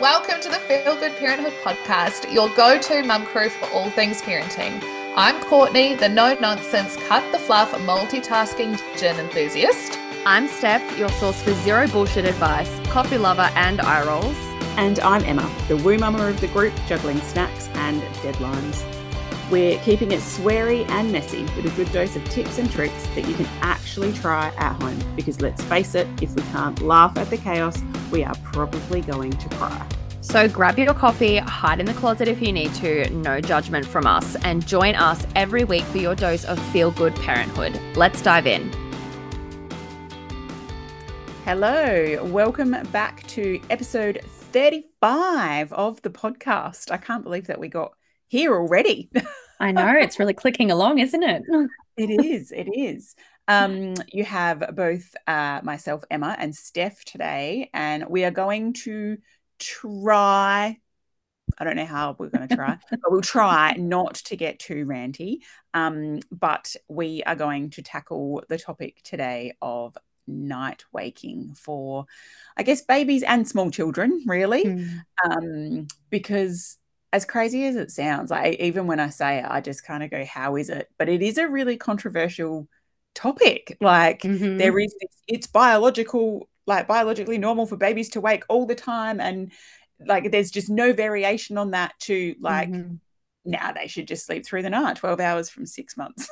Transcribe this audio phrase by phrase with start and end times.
[0.00, 4.22] Welcome to the Feel Good Parenthood podcast, your go to mum crew for all things
[4.22, 4.82] parenting.
[5.16, 9.98] I'm Courtney, the no nonsense, cut the fluff, multitasking gin enthusiast.
[10.24, 14.36] I'm Steph, your source for zero bullshit advice, coffee lover, and eye rolls.
[14.78, 18.82] And I'm Emma, the woo mama of the group, juggling snacks and deadlines.
[19.50, 23.28] We're keeping it sweary and messy with a good dose of tips and tricks that
[23.28, 24.98] you can actually try at home.
[25.14, 27.78] Because let's face it, if we can't laugh at the chaos,
[28.10, 29.86] we are probably going to cry.
[30.22, 34.06] So grab your coffee, hide in the closet if you need to, no judgment from
[34.06, 37.78] us, and join us every week for your dose of feel good parenthood.
[37.94, 38.72] Let's dive in.
[41.44, 46.90] Hello, welcome back to episode 35 of the podcast.
[46.90, 47.92] I can't believe that we got
[48.28, 49.10] here already.
[49.60, 51.42] I know it's really clicking along, isn't it?
[51.96, 52.52] it is.
[52.52, 53.14] It is.
[53.48, 59.18] Um, you have both uh, myself, Emma, and Steph today, and we are going to
[59.58, 60.78] try.
[61.58, 64.86] I don't know how we're going to try, but we'll try not to get too
[64.86, 65.38] ranty.
[65.74, 72.06] Um, but we are going to tackle the topic today of night waking for,
[72.56, 75.02] I guess, babies and small children, really, mm.
[75.24, 76.78] um, because
[77.12, 80.10] as crazy as it sounds, like even when I say it, I just kind of
[80.10, 82.68] go, "How is it?" But it is a really controversial
[83.14, 83.76] topic.
[83.80, 84.58] Like mm-hmm.
[84.58, 89.20] there is, this, it's biological, like biologically normal for babies to wake all the time,
[89.20, 89.52] and
[90.06, 91.94] like there's just no variation on that.
[92.00, 92.94] To like mm-hmm.
[93.44, 96.28] now they should just sleep through the night, twelve hours from six months.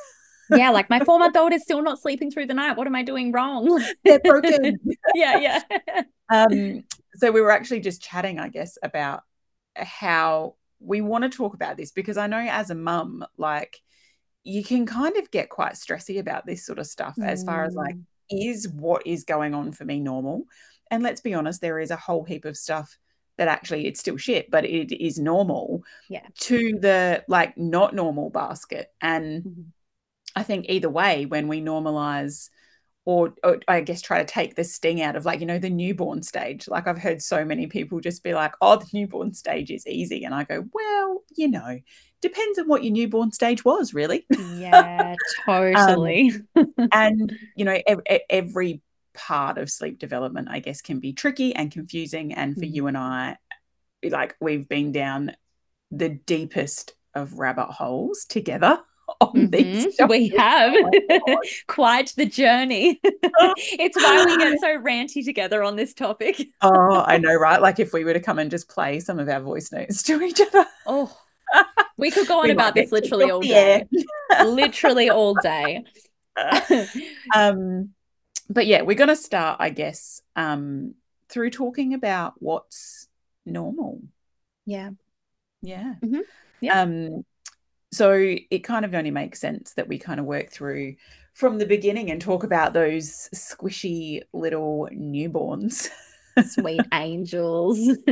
[0.51, 2.77] yeah, like my four month old is still not sleeping through the night.
[2.77, 3.83] What am I doing wrong?
[4.05, 4.79] They're broken.
[5.15, 6.03] yeah, yeah.
[6.31, 9.23] um, so we were actually just chatting, I guess, about
[9.77, 13.81] how we want to talk about this because I know as a mum, like
[14.43, 17.27] you can kind of get quite stressy about this sort of stuff mm.
[17.27, 18.05] as far as like, mm.
[18.31, 20.45] is what is going on for me normal?
[20.91, 22.99] And let's be honest, there is a whole heap of stuff
[23.39, 26.27] that actually it's still shit, but it is normal yeah.
[26.41, 28.93] to the like not normal basket.
[29.01, 29.63] And mm-hmm.
[30.37, 32.51] I think either way, when we normalize
[33.05, 35.71] or, or, I guess try to take the sting out of like you know the
[35.71, 36.69] newborn stage.
[36.69, 40.25] Like I've heard so many people just be like, "Oh, the newborn stage is easy,"
[40.25, 41.79] and I go, "Well, you know,
[42.21, 45.15] depends on what your newborn stage was, really." Yeah,
[45.47, 46.33] totally.
[46.57, 48.83] um, and you know, ev- every
[49.15, 52.35] part of sleep development, I guess, can be tricky and confusing.
[52.35, 52.75] And for mm.
[52.75, 53.37] you and I,
[54.05, 55.35] like we've been down
[55.91, 58.79] the deepest of rabbit holes together
[59.21, 59.51] on mm-hmm.
[59.51, 59.97] these.
[60.09, 60.75] We have
[61.11, 63.01] oh quite the journey.
[63.03, 66.49] it's why we get so ranty together on this topic.
[66.63, 67.61] oh, I know, right?
[67.61, 70.23] Like if we were to come and just play some of our voice notes to
[70.23, 70.67] each other.
[70.87, 71.17] Oh,
[71.97, 73.85] we could go on about this literally all day.
[74.45, 75.85] literally all day.
[77.35, 77.91] um,
[78.49, 80.95] but yeah, we're going to start, I guess, um,
[81.29, 83.09] through talking about what's
[83.47, 84.01] normal.
[84.67, 84.91] Yeah.
[85.63, 85.95] Yeah.
[86.03, 86.21] Mm-hmm.
[86.61, 86.83] Yeah.
[86.83, 87.25] Um,
[87.93, 90.95] so it kind of only makes sense that we kind of work through
[91.35, 95.89] from the beginning and talk about those squishy little newborns.
[96.47, 97.79] Sweet angels.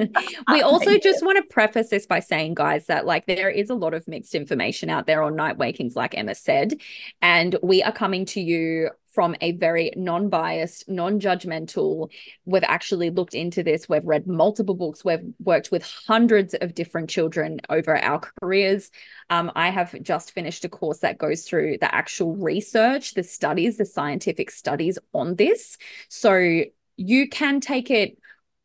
[0.50, 3.74] we also just want to preface this by saying, guys, that like there is a
[3.74, 6.74] lot of mixed information out there on night wakings, like Emma said.
[7.22, 12.08] And we are coming to you from a very non biased, non judgmental.
[12.44, 13.88] We've actually looked into this.
[13.88, 15.04] We've read multiple books.
[15.04, 18.92] We've worked with hundreds of different children over our careers.
[19.28, 23.78] Um, I have just finished a course that goes through the actual research, the studies,
[23.78, 25.78] the scientific studies on this.
[26.08, 26.62] So
[26.96, 28.18] you can take it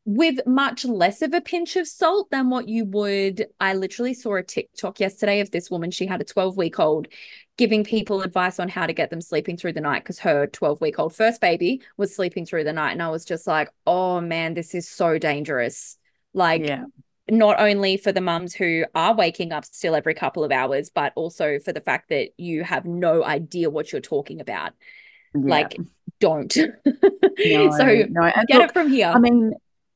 [0.06, 3.48] with much less of a pinch of salt than what you would.
[3.60, 5.92] I literally saw a TikTok yesterday of this woman.
[5.92, 7.08] She had a 12 week old
[7.58, 10.82] giving people advice on how to get them sleeping through the night because her 12
[10.82, 12.94] week old first baby was sleeping through the night.
[12.94, 15.98] And I was just like, oh man, this is so dangerous.
[16.34, 16.86] Like, yeah.
[17.30, 21.14] not only for the mums who are waking up still every couple of hours, but
[21.16, 24.72] also for the fact that you have no idea what you're talking about.
[25.36, 25.42] Yeah.
[25.44, 25.78] Like,
[26.20, 26.56] don't.
[27.46, 28.32] No, so no.
[28.48, 29.08] get look, it from here.
[29.08, 29.54] I mean,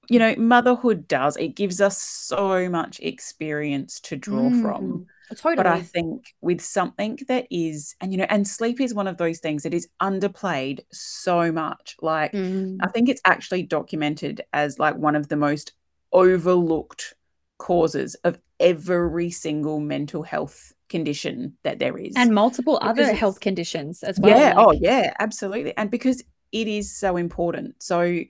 [0.09, 4.61] you know, motherhood does, it gives us so much experience to draw mm.
[4.61, 5.05] from
[5.35, 5.55] Totally.
[5.57, 9.17] But I think with something that is, and you know, and sleep is one of
[9.17, 11.97] those things that is underplayed so much.
[12.01, 12.77] Like, mm.
[12.81, 15.73] I think it's actually documented as like one of the most
[16.13, 17.13] overlooked
[17.57, 22.13] causes of every single mental health condition that there is.
[22.15, 24.37] And multiple because other health conditions as well.
[24.37, 24.53] Yeah.
[24.55, 24.67] Like...
[24.67, 25.75] Oh, yeah, absolutely.
[25.75, 27.75] And because it is so important.
[27.83, 28.27] So, mm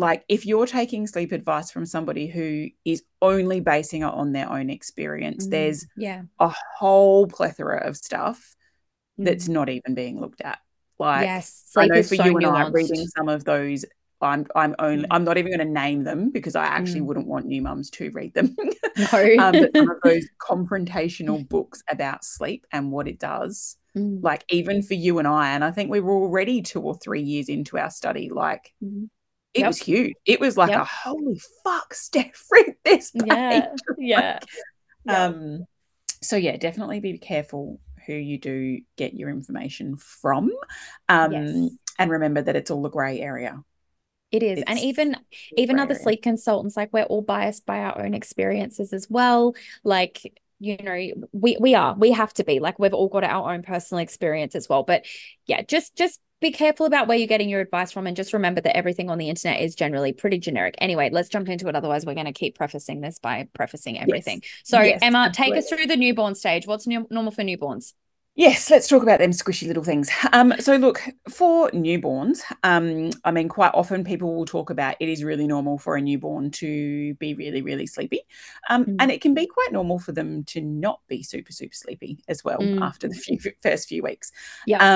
[0.00, 4.50] like if you're taking sleep advice from somebody who is only basing it on their
[4.50, 8.56] own experience mm, there's yeah a whole plethora of stuff
[9.18, 9.24] mm.
[9.24, 10.58] that's not even being looked at
[10.98, 12.46] like yes sleep i know for so you nuanced.
[12.48, 13.84] and i reading some of those
[14.22, 15.12] I'm I'm only Mm.
[15.12, 17.06] I'm not even going to name them because I actually Mm.
[17.06, 18.54] wouldn't want new mums to read them.
[18.98, 19.34] No.
[19.38, 24.44] um, but some of those confrontational books about sleep and what it does, Mm, like
[24.50, 27.48] even for you and I, and I think we were already two or three years
[27.48, 29.08] into our study, like mhm.
[29.54, 29.68] It Yep.
[29.68, 30.14] was huge.
[30.24, 30.80] It was like Yep.
[30.82, 33.64] a holy fuck, Steph, read this page.
[33.98, 34.38] Yeah.
[35.04, 35.26] Yeah.
[35.26, 35.66] Um,
[36.22, 40.50] so yeah, definitely be careful who you do get your information from.
[41.08, 41.72] Um, Yes.
[41.98, 43.62] and remember that it's all a grey area.
[44.30, 44.62] It is.
[44.66, 45.16] And even
[45.56, 49.54] even other sleep consultants, like we're all biased by our own experiences as well.
[49.82, 50.20] Like,
[50.60, 53.62] you know, we we are, we have to be like we've all got our own
[53.62, 54.84] personal experience as well.
[54.84, 55.04] But
[55.46, 58.60] yeah, just just be careful about where you're getting your advice from and just remember
[58.62, 60.74] that everything on the internet is generally pretty generic.
[60.78, 61.76] Anyway, let's jump into it.
[61.76, 64.42] Otherwise, we're going to keep prefacing this by prefacing everything.
[64.64, 66.66] So, Yes, Emma, take us through the newborn stage.
[66.66, 67.92] What's new, normal for newborns?
[68.36, 70.08] Yes, let's talk about them squishy little things.
[70.32, 75.08] Um, so look, for newborns, um, I mean, quite often people will talk about it
[75.10, 78.20] is really normal for a newborn to be really, really sleepy.
[78.70, 78.96] Um, Mm.
[79.00, 82.42] and it can be quite normal for them to not be super, super sleepy as
[82.42, 82.80] well Mm.
[82.80, 84.32] after the few, first few weeks.
[84.64, 84.94] Yeah.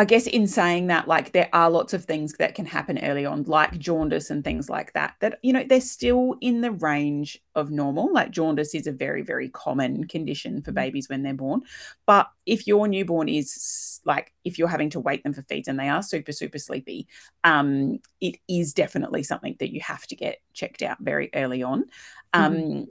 [0.00, 3.26] I guess in saying that, like there are lots of things that can happen early
[3.26, 7.40] on, like jaundice and things like that, that, you know, they're still in the range
[7.56, 8.12] of normal.
[8.12, 10.74] Like jaundice is a very, very common condition for Mhm.
[10.74, 11.62] babies when they're born.
[12.06, 15.80] But if your newborn is like, if you're having to wake them for feeds and
[15.80, 17.08] they are super, super sleepy,
[17.42, 21.86] um, it is definitely something that you have to get checked out very early on.
[22.34, 22.88] Um, Mhm.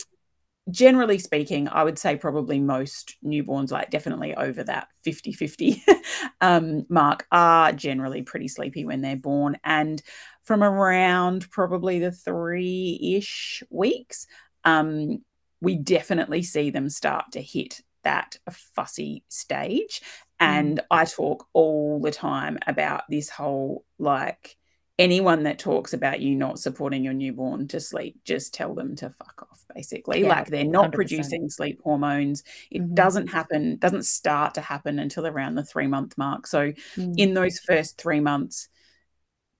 [0.70, 5.84] Generally speaking, I would say probably most newborns, like definitely over that 50 50
[6.42, 9.58] um, mark, are generally pretty sleepy when they're born.
[9.64, 10.02] And
[10.44, 14.28] from around probably the three ish weeks,
[14.64, 15.24] um,
[15.62, 20.02] we definitely see them start to hit that fussy stage.
[20.40, 24.56] And I talk all the time about this whole like,
[25.00, 29.10] anyone that talks about you not supporting your newborn to sleep, just tell them to
[29.12, 30.24] fuck off, basically.
[30.24, 30.96] Yeah, like they're not 100%.
[30.96, 32.44] producing sleep hormones.
[32.72, 32.96] It Mhm.
[32.96, 36.48] doesn't happen, doesn't start to happen until around the three month mark.
[36.48, 37.14] So Mm.
[37.18, 38.70] in those first three months,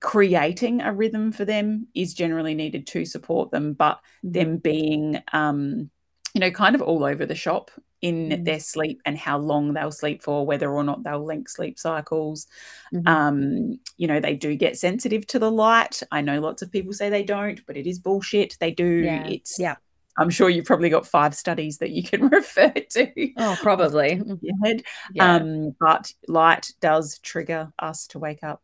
[0.00, 4.32] creating a rhythm for them is generally needed to support them, but Mhm.
[4.32, 5.90] them being um,
[6.34, 7.70] you know, kind of all over the shop
[8.00, 8.44] in Mm.
[8.44, 12.46] their sleep and how long they'll sleep for, whether or not they'll link sleep cycles.
[12.94, 13.08] Mhm.
[13.08, 16.02] Um, you know, they do get sensitive to the light.
[16.12, 18.56] I know lots of people say they don't, but it is bullshit.
[18.60, 18.86] They do.
[18.86, 19.26] Yeah.
[19.26, 19.76] It's Yeah.
[20.20, 23.32] I'm sure you've probably got five studies that you can refer to.
[23.36, 24.16] Oh, probably.
[24.16, 24.82] top of your head.
[25.14, 25.34] Yeah.
[25.36, 28.62] Um, but light does trigger us to wake up.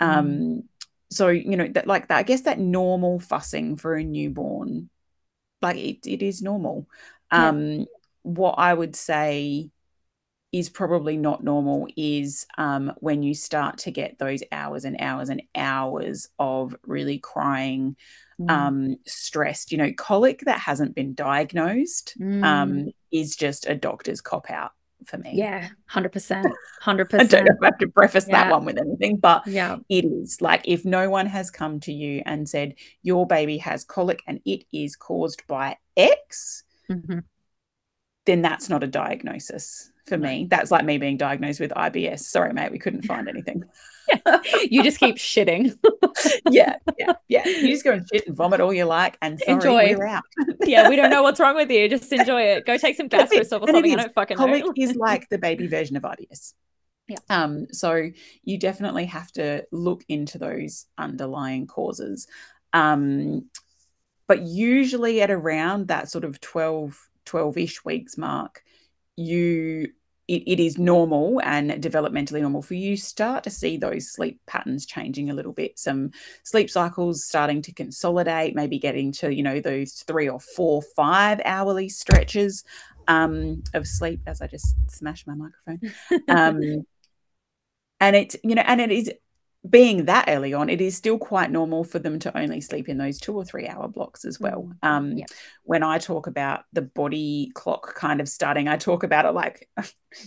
[0.00, 0.06] Mm.
[0.18, 0.62] Um,
[1.10, 4.88] so you know that like that, I guess that normal fussing for a newborn,
[5.62, 6.88] like it, it is normal.
[7.32, 7.48] Yeah.
[8.24, 9.70] Um, what I would say
[10.52, 15.28] is probably not normal is um, when you start to get those hours and hours
[15.28, 17.96] and hours of really crying,
[18.40, 18.50] Mm.
[18.50, 19.70] um, stressed.
[19.70, 22.44] You know, colic that hasn't been diagnosed Mm.
[22.44, 24.72] um, is just a doctor's cop out
[25.06, 25.34] for me.
[25.34, 26.44] Yeah, 100%.
[26.80, 27.32] hundred percent.
[27.32, 27.46] I don't 100%.
[27.46, 29.76] know if I have to preface that one with anything, but Yeah.
[29.88, 32.74] it is like if no one has come to you and said
[33.04, 37.22] your baby has colic and it is caused by X, Mhm.
[38.26, 40.46] Then that's not a diagnosis for me.
[40.50, 42.20] That's like me being diagnosed with IBS.
[42.20, 43.64] Sorry, mate, we couldn't find anything.
[44.68, 45.78] You just keep shitting.
[46.50, 47.48] yeah, yeah, yeah.
[47.48, 49.96] You just go and shit and vomit all you like, and sorry, Enjoy.
[49.96, 50.24] we're out.
[50.60, 51.88] yeah, we don't know what's wrong with you.
[51.88, 52.66] Just enjoy it.
[52.66, 53.08] Go take some.
[53.08, 53.92] Gastrosol or something.
[53.92, 54.72] I don't fucking Colic know.
[54.76, 56.52] is like the baby version of IBS.
[57.08, 57.16] Yeah.
[57.30, 58.10] Um, so
[58.42, 62.26] you definitely have to look into those underlying causes.
[62.74, 63.48] Um,
[64.28, 68.62] but usually at around that sort of 12, 12-ish weeks mark,
[69.16, 69.88] you
[70.26, 74.86] it, it is normal and developmentally normal for you start to see those sleep patterns
[74.86, 75.78] changing a little bit.
[75.78, 76.12] Some
[76.44, 81.40] sleep cycles starting to consolidate maybe getting to you know those three or four five
[81.44, 82.64] hourly stretches
[83.06, 85.80] um, of sleep as i just smashed my microphone.
[86.28, 86.86] Um,
[88.00, 89.12] and it's you know and it is
[89.68, 92.98] being that early on it is still quite normal for them to only sleep in
[92.98, 95.26] those two or three hour blocks as well Mm, um, yeah.
[95.62, 99.68] when i talk about the body clock kind of starting i talk about it like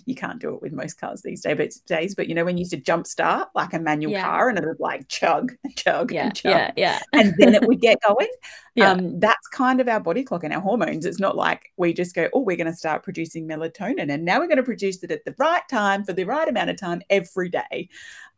[0.05, 2.57] you can't do it with most cars these days but days but you know when
[2.57, 4.23] you used to jump start like a manual Yeah.
[4.23, 6.99] car and it would like chug chug Yeah, and chug yeah, yeah.
[7.13, 8.27] and then it would get going.
[8.75, 8.91] Yeah.
[8.91, 11.07] Um, that's kind of our body clock and our hormones.
[11.07, 14.37] It's not like we just go, oh, we're going to start producing melatonin, and now
[14.39, 17.01] we're going to produce it at the right time for the right amount of time
[17.09, 17.89] every day.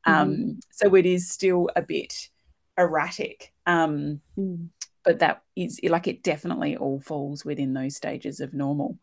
[0.06, 2.30] Um, so it is still a bit
[2.78, 3.52] erratic.
[3.66, 4.70] Um, Mm.
[5.04, 8.98] but that is like it definitely all falls within those stages of normal.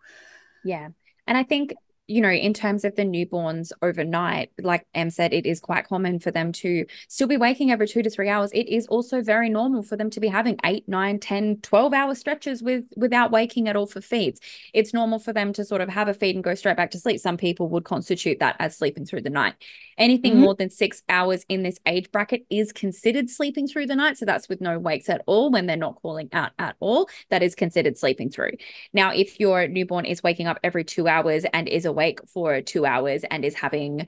[0.64, 0.88] Yeah.
[1.26, 1.74] And I think
[2.08, 6.20] you know, in terms of the newborns overnight, like Em said, it is quite common
[6.20, 8.52] for them to still be waking every two to three hours.
[8.52, 12.14] It is also very normal for them to be having eight, nine, 10, 12 hour
[12.14, 14.40] stretches with without waking at all for feeds.
[14.72, 16.98] It's normal for them to sort of have a feed and go straight back to
[17.00, 17.18] sleep.
[17.18, 19.54] Some people would constitute that as sleeping through the night.
[19.98, 20.42] Anything mm-hmm.
[20.42, 24.18] more than six hours in this age bracket is considered sleeping through the night.
[24.18, 27.08] So that's with no wakes at all when they're not calling out at all.
[27.30, 28.52] That is considered sleeping through.
[28.92, 32.84] Now, if your newborn is waking up every two hours and is awake for two
[32.84, 34.06] hours and is having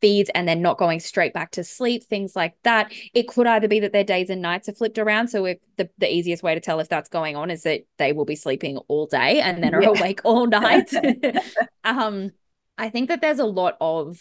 [0.00, 2.92] feeds and then not going straight back to sleep, things like that.
[3.14, 5.28] It could either be that their days and nights are flipped around.
[5.28, 8.12] So if the, the easiest way to tell if that's going on is that they
[8.12, 9.88] will be sleeping all day and then are yeah.
[9.88, 10.90] awake all night.
[11.84, 12.30] um,
[12.76, 14.18] I think that there's a lot of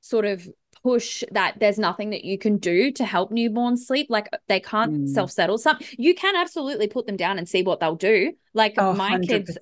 [0.00, 0.48] sort of
[0.82, 4.92] push that there's nothing that you can do to help newborns sleep like they can't
[4.92, 5.08] mm.
[5.08, 8.92] self-settle some you can absolutely put them down and see what they'll do like oh,
[8.92, 9.28] my 100%.
[9.28, 9.58] kids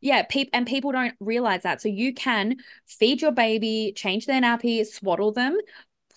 [0.00, 1.80] yeah, people and people don't realize that.
[1.80, 5.58] So you can feed your baby, change their nappy, swaddle them,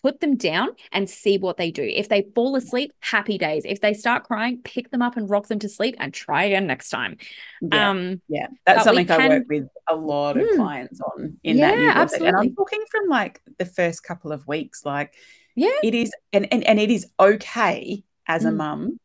[0.02, 1.84] put them down and see what they do.
[1.84, 3.64] If they fall asleep, happy days.
[3.66, 6.68] If they start crying, pick them up and rock them to sleep and try again
[6.68, 7.18] next time.
[7.62, 8.48] Yeah, um, yeah.
[8.66, 9.22] that's something can...
[9.22, 11.98] I work with a lot of mm, clients on in yeah, that.
[11.98, 12.28] Absolutely.
[12.28, 14.86] And I'm talking from like the first couple of weeks.
[14.86, 15.14] Like,
[15.56, 18.50] yeah, it is, and and, and it is okay as mm.
[18.50, 19.00] a mum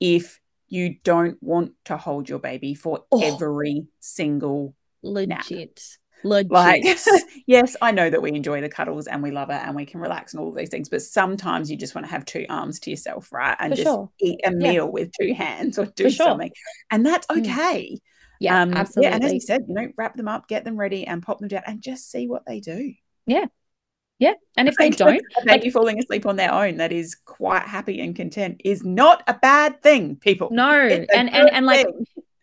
[0.00, 5.28] if you don't want to hold your baby for oh, every single legit.
[5.28, 5.44] Nap.
[6.24, 6.50] Legit.
[6.50, 6.82] Like,
[7.46, 10.00] yes, I know that we enjoy the cuddles and we love it and we can
[10.00, 12.80] relax and all of these things, but sometimes you just want to have two arms
[12.80, 13.56] to yourself, right?
[13.58, 14.10] And for just sure.
[14.18, 14.82] eat a meal yeah.
[14.82, 16.26] with two hands or do sure.
[16.26, 16.50] something.
[16.90, 17.40] And that's mm.
[17.40, 17.90] okay.
[17.92, 17.98] Mm.
[18.40, 19.10] Yeah, um, absolutely.
[19.10, 21.40] Yeah, and as you said, you know, wrap them up, get them ready, and pop
[21.40, 22.94] them down, and just see what they do.
[23.26, 23.46] Yeah,
[24.18, 24.34] yeah.
[24.56, 28.00] And if they don't, a baby falling asleep on their own that is quite happy
[28.00, 30.48] and content is not a bad thing, people.
[30.50, 30.72] No.
[30.72, 31.86] And and and like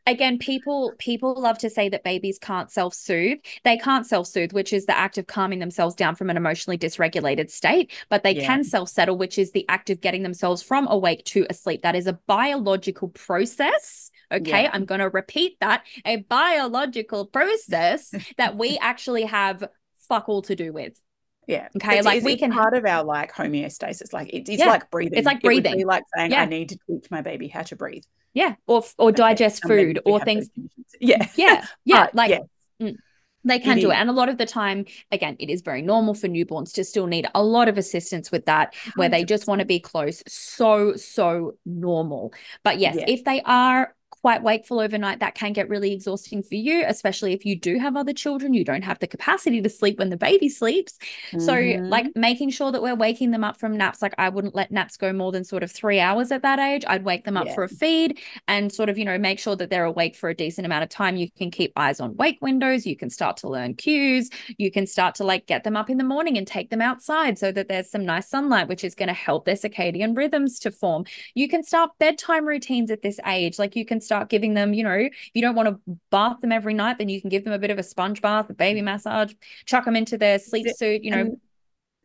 [0.07, 4.85] again people people love to say that babies can't self-soothe they can't self-soothe which is
[4.85, 8.45] the act of calming themselves down from an emotionally dysregulated state but they yeah.
[8.45, 12.07] can self-settle which is the act of getting themselves from awake to asleep that is
[12.07, 14.71] a biological process okay yeah.
[14.73, 19.67] i'm going to repeat that a biological process that we actually have
[20.07, 20.99] fuck all to do with
[21.47, 21.67] yeah.
[21.75, 21.97] Okay.
[21.97, 24.13] It's, like it's, we it's can part of our like homeostasis.
[24.13, 24.67] Like it, it's yeah.
[24.67, 25.17] like breathing.
[25.17, 25.79] It's like breathing.
[25.79, 26.41] It like saying, yeah.
[26.41, 28.03] I need to teach my baby how to breathe.
[28.33, 28.55] Yeah.
[28.67, 30.49] Or or digest food or things.
[31.01, 31.27] Yeah.
[31.35, 31.65] Yeah.
[31.83, 32.07] Yeah.
[32.13, 32.39] like yeah.
[32.81, 32.95] Mm,
[33.43, 33.93] they can it do is.
[33.93, 33.99] it.
[33.99, 37.05] And a lot of the time, again, it is very normal for newborns to still
[37.05, 39.11] need a lot of assistance with that, where 100%.
[39.11, 40.23] they just want to be close.
[40.27, 42.33] So, so normal.
[42.63, 43.93] But yes, if they are
[44.25, 47.95] quite wakeful overnight, that can get really exhausting for you, especially if you do have
[47.95, 48.55] other children.
[48.55, 50.97] You don't have the capacity to sleep when the baby sleeps.
[51.29, 51.41] Mm-hmm.
[51.41, 54.71] So, like making sure that we're waking them up from naps, like I wouldn't let
[54.71, 56.83] naps go more than sort of three hours at that age.
[56.87, 57.53] I'd wake them up yeah.
[57.53, 58.17] for a feed
[58.47, 60.89] and sort of, you know, make sure that they're awake for a decent amount of
[60.89, 61.17] time.
[61.17, 62.87] You can keep eyes on wake windows.
[62.87, 64.31] You can start to learn cues.
[64.57, 67.37] You can start to like get them up in the morning and take them outside
[67.37, 70.71] so that there's some nice sunlight, which is going to help their circadian rhythms to
[70.71, 71.05] form.
[71.35, 73.59] You can start bedtime routines at this age.
[73.59, 76.39] Like you can start start giving them, you know, if you don't want to bath
[76.41, 78.53] them every night, then you can give them a bit of a sponge bath, a
[78.53, 78.85] baby mm.
[78.85, 79.33] massage,
[79.65, 81.19] chuck them into their sleep suit, you know.
[81.19, 81.37] And,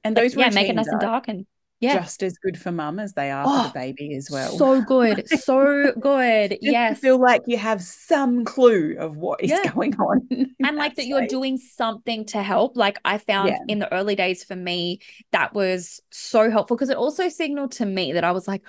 [0.02, 1.46] and those yeah, make it nice and dark and
[1.80, 1.98] yeah.
[1.98, 4.56] just as good for mum as they are oh, for the oh, baby as well.
[4.56, 5.26] So good.
[5.40, 6.58] So good.
[6.60, 6.96] yes.
[6.96, 9.70] You feel like you have some clue of what is yeah.
[9.72, 10.28] going on.
[10.62, 12.76] And like that you're doing something to help.
[12.76, 13.58] Like I found yeah.
[13.66, 15.00] in the early days for me,
[15.32, 18.62] that was so helpful because it also signaled to me that I was like,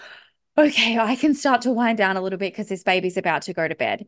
[0.57, 3.53] okay, I can start to wind down a little bit because this baby's about to
[3.53, 4.07] go to bed.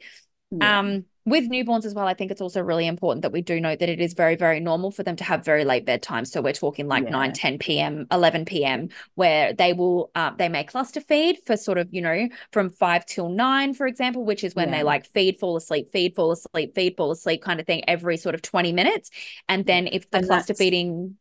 [0.52, 0.80] Yeah.
[0.80, 3.80] Um, with newborns as well, I think it's also really important that we do note
[3.80, 6.26] that it is very, very normal for them to have very late bedtime.
[6.26, 7.12] So we're talking like yeah.
[7.12, 11.78] 9, 10 p.m., 11 p.m., where they will, uh, they may cluster feed for sort
[11.78, 14.80] of, you know, from 5 till 9, for example, which is when yeah.
[14.80, 18.18] they like feed, fall asleep, feed, fall asleep, feed, fall asleep kind of thing every
[18.18, 19.10] sort of 20 minutes.
[19.48, 21.16] And then if the and cluster feeding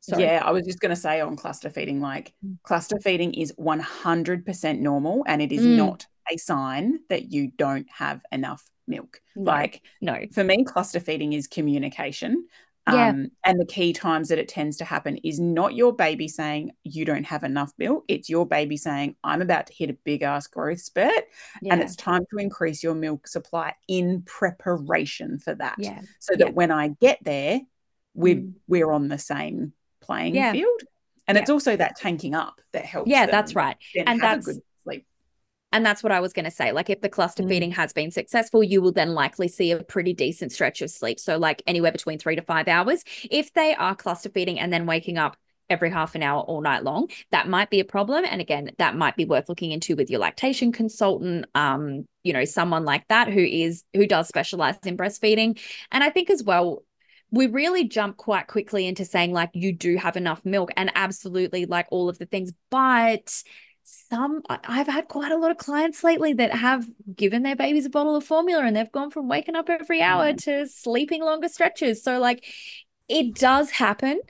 [0.00, 0.22] Sorry.
[0.22, 2.56] Yeah, I was just going to say on cluster feeding, like mm.
[2.62, 5.76] cluster feeding is 100% normal and it is mm.
[5.76, 9.20] not a sign that you don't have enough milk.
[9.36, 12.46] No, like, no, for me, cluster feeding is communication.
[12.90, 13.08] Yeah.
[13.08, 16.72] Um, and the key times that it tends to happen is not your baby saying
[16.82, 18.04] you don't have enough milk.
[18.08, 21.24] It's your baby saying, I'm about to hit a big ass growth spurt
[21.60, 21.74] yeah.
[21.74, 25.76] and it's time to increase your milk supply in preparation for that.
[25.78, 26.00] Yeah.
[26.20, 27.60] So that when I get there,
[28.14, 28.54] we're, mm.
[28.66, 30.52] we're on the same playing yeah.
[30.52, 30.80] field.
[31.26, 31.42] And yeah.
[31.42, 33.08] it's also that tanking up that helps.
[33.08, 33.76] Yeah, that's right.
[33.94, 35.06] And that's good sleep.
[35.72, 36.72] And that's what I was going to say.
[36.72, 37.48] Like, if the cluster mm.
[37.48, 41.20] feeding has been successful, you will then likely see a pretty decent stretch of sleep.
[41.20, 43.04] So, like anywhere between three to five hours.
[43.30, 45.36] If they are cluster feeding and then waking up
[45.68, 48.24] every half an hour all night long, that might be a problem.
[48.28, 51.46] And again, that might be worth looking into with your lactation consultant.
[51.54, 55.60] Um, you know, someone like that who is who does specialize in breastfeeding.
[55.92, 56.82] And I think as well,
[57.30, 61.66] we really jump quite quickly into saying like you do have enough milk and absolutely
[61.66, 63.42] like all of the things but
[63.84, 67.90] some I've had quite a lot of clients lately that have given their babies a
[67.90, 70.36] bottle of formula and they've gone from waking up every hour mm.
[70.44, 72.02] to sleeping longer stretches.
[72.02, 72.44] So like
[73.08, 74.20] it does happen.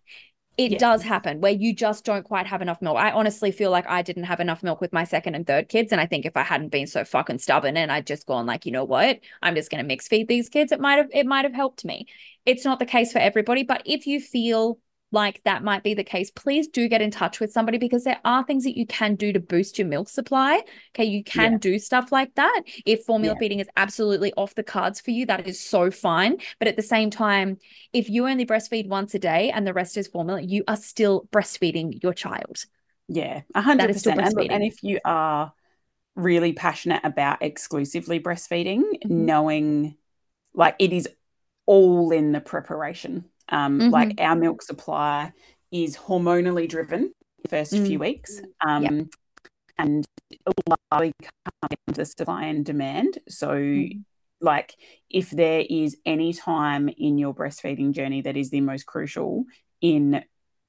[0.56, 0.78] It yeah.
[0.78, 2.98] does happen where you just don't quite have enough milk.
[2.98, 5.90] I honestly feel like I didn't have enough milk with my second and third kids.
[5.90, 8.66] And I think if I hadn't been so fucking stubborn and I'd just gone like,
[8.66, 11.44] you know what, I'm just gonna mix feed these kids, it might have it might
[11.44, 12.06] have helped me.
[12.44, 14.78] It's not the case for everybody, but if you feel
[15.12, 18.20] like that might be the case, please do get in touch with somebody because there
[18.24, 20.62] are things that you can do to boost your milk supply.
[20.94, 21.58] Okay, you can yeah.
[21.58, 22.62] do stuff like that.
[22.86, 23.38] If formula yeah.
[23.38, 26.38] feeding is absolutely off the cards for you, that is so fine.
[26.58, 27.58] But at the same time,
[27.92, 31.28] if you only breastfeed once a day and the rest is formula, you are still
[31.32, 32.64] breastfeeding your child.
[33.08, 34.06] Yeah, 100%.
[34.06, 35.52] And, and if you are
[36.14, 39.26] really passionate about exclusively breastfeeding, mm-hmm.
[39.26, 39.96] knowing
[40.54, 41.08] like it is
[41.66, 43.90] all in the preparation um, mm-hmm.
[43.90, 45.32] Like our milk supply
[45.70, 47.84] is hormonally driven the first mm-hmm.
[47.86, 48.40] few weeks.
[48.64, 49.06] Um, yep.
[49.78, 50.04] And
[50.92, 53.18] largely comes the supply and demand.
[53.28, 54.00] So, mm-hmm.
[54.40, 54.74] like,
[55.08, 59.44] if there is any time in your breastfeeding journey that is the most crucial
[59.80, 60.22] in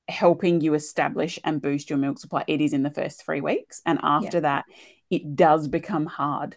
[0.08, 3.82] helping you establish and boost your milk supply, it is in the first three weeks.
[3.86, 4.44] And after yep.
[4.44, 4.66] that,
[5.10, 6.56] it does become hard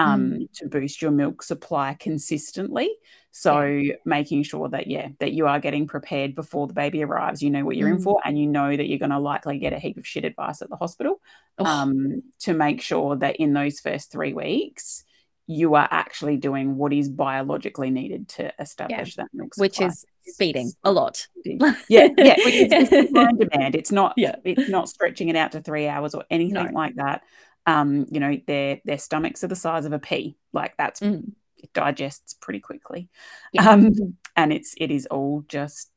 [0.00, 0.52] um, mm.
[0.54, 2.90] to boost your milk supply consistently.
[3.32, 3.94] So yeah.
[4.04, 7.64] making sure that yeah that you are getting prepared before the baby arrives, you know
[7.64, 7.96] what you're mm.
[7.96, 10.24] in for, and you know that you're going to likely get a heap of shit
[10.24, 11.20] advice at the hospital.
[11.58, 15.04] Um, to make sure that in those first three weeks
[15.46, 19.24] you are actually doing what is biologically needed to establish yeah.
[19.24, 19.64] that milk supply.
[19.64, 20.06] which is
[20.38, 21.26] feeding a lot.
[21.44, 23.74] yeah, yeah, it's, it's demand.
[23.74, 24.36] It's not yeah.
[24.44, 26.70] it's not stretching it out to three hours or anything no.
[26.72, 27.22] like that
[27.70, 30.36] um, you know, their their stomachs are the size of a pea.
[30.52, 31.22] Like that's mm.
[31.56, 33.08] it digests pretty quickly.
[33.52, 33.70] Yeah.
[33.70, 35.90] Um, and it's it is all just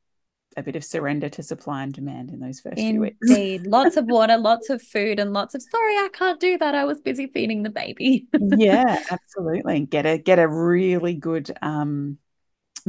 [0.56, 2.92] a bit of surrender to supply and demand in those first Indeed.
[2.92, 3.30] few weeks.
[3.30, 3.66] Indeed.
[3.66, 6.76] lots of water, lots of food, and lots of sorry, I can't do that.
[6.76, 8.28] I was busy feeding the baby.
[8.56, 9.82] yeah, absolutely.
[9.82, 12.20] Get a get a really good um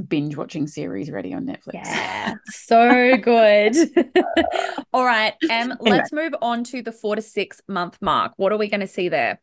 [0.09, 1.75] binge watching series ready on Netflix.
[1.75, 3.77] Yeah, so good.
[4.93, 5.77] All right, um, anyway.
[5.83, 8.33] let's move on to the four to six month mark.
[8.37, 9.41] What are we going to see there?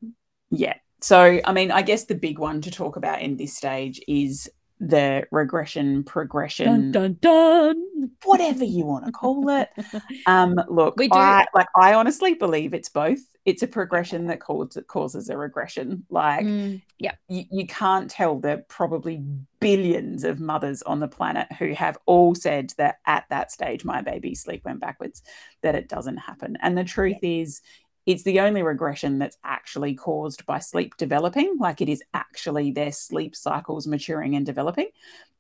[0.50, 0.76] Yeah.
[1.02, 4.50] So, I mean, I guess the big one to talk about in this stage is
[4.82, 8.12] the regression progression dun, dun, dun.
[8.24, 9.70] whatever you want to call it
[10.26, 11.18] um look we do.
[11.18, 16.04] I, like i honestly believe it's both it's a progression that causes causes a regression
[16.10, 19.24] like mm, yeah you, you can't tell the probably
[19.60, 24.02] billions of mothers on the planet who have all said that at that stage my
[24.02, 25.22] baby's sleep went backwards
[25.62, 27.42] that it doesn't happen and the truth yeah.
[27.42, 27.62] is
[28.06, 32.92] it's the only regression that's actually caused by sleep developing like it is actually their
[32.92, 34.88] sleep cycles maturing and developing.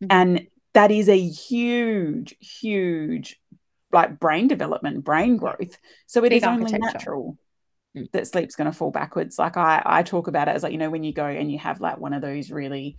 [0.01, 0.07] Mm-hmm.
[0.09, 3.39] and that is a huge huge
[3.91, 5.77] like brain development brain growth.
[6.07, 7.37] So it Big is only natural
[7.95, 8.09] mm.
[8.11, 9.37] that sleep's going to fall backwards.
[9.37, 11.59] Like i i talk about it as like you know when you go and you
[11.59, 12.97] have like one of those really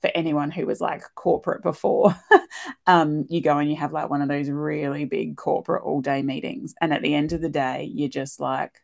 [0.00, 2.14] for anyone who was like corporate before
[2.86, 6.22] um you go and you have like one of those really big corporate all day
[6.22, 6.74] meetings.
[6.80, 8.80] And at the end of the day you're just like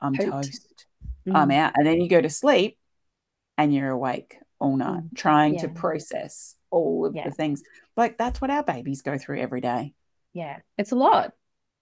[0.00, 0.86] I'm toast.
[1.26, 1.36] Mm.
[1.36, 1.72] I'm out.
[1.76, 2.78] And then you go to sleep
[3.58, 5.16] and you're awake all night mm.
[5.16, 5.62] trying yeah.
[5.62, 7.28] to process all of yeah.
[7.28, 7.62] the things.
[7.96, 9.94] Like that's what our babies go through every day.
[10.32, 10.58] Yeah.
[10.78, 11.32] It's a lot.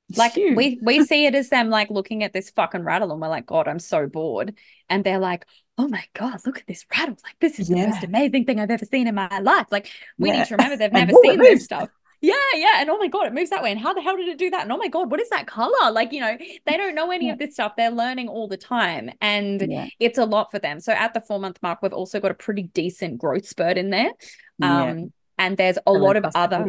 [0.08, 0.56] It's like huge.
[0.56, 3.44] we we see it as them like looking at this fucking rattle and we're like,
[3.44, 4.56] God, I'm so bored.
[4.88, 5.44] And they're like,
[5.76, 7.16] oh my God, look at this rattle.
[7.22, 7.82] Like this is yeah.
[7.82, 9.66] the most amazing thing I've ever seen in my life.
[9.70, 12.80] Like we need to remember they've never seen this stuff yeah, yeah.
[12.80, 13.70] And oh my God, it moves that way.
[13.70, 14.62] And how the hell did it do that?
[14.62, 15.90] And oh my God, what is that color?
[15.92, 17.32] Like, you know, they don't know any yeah.
[17.32, 17.74] of this stuff.
[17.76, 19.10] They're learning all the time.
[19.20, 19.86] And yeah.
[20.00, 20.80] it's a lot for them.
[20.80, 23.90] So at the four month mark, we've also got a pretty decent growth spurt in
[23.90, 24.10] there.
[24.60, 25.04] Um, yeah.
[25.38, 26.66] and there's a lot of other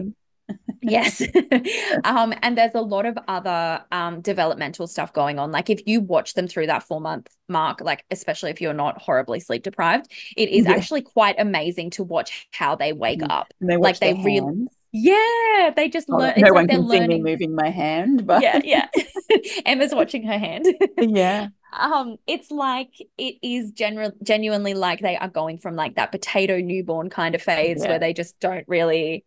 [0.82, 1.22] yes
[2.04, 6.02] um and there's a lot of other um developmental stuff going on like if you
[6.02, 10.12] watch them through that four month mark like especially if you're not horribly sleep deprived
[10.38, 10.72] it is yeah.
[10.72, 13.30] actually quite amazing to watch how they wake mm.
[13.30, 16.34] up they like they really yeah, they just oh, learn.
[16.38, 17.10] No one like can learning.
[17.10, 18.88] see me moving my hand, but yeah, yeah.
[19.66, 20.68] Emma's watching her hand.
[20.98, 21.50] yeah.
[21.72, 26.60] Um, it's like it is general, genuinely like they are going from like that potato
[26.60, 27.90] newborn kind of phase yeah.
[27.90, 29.24] where they just don't really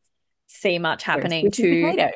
[0.52, 2.10] see much happening to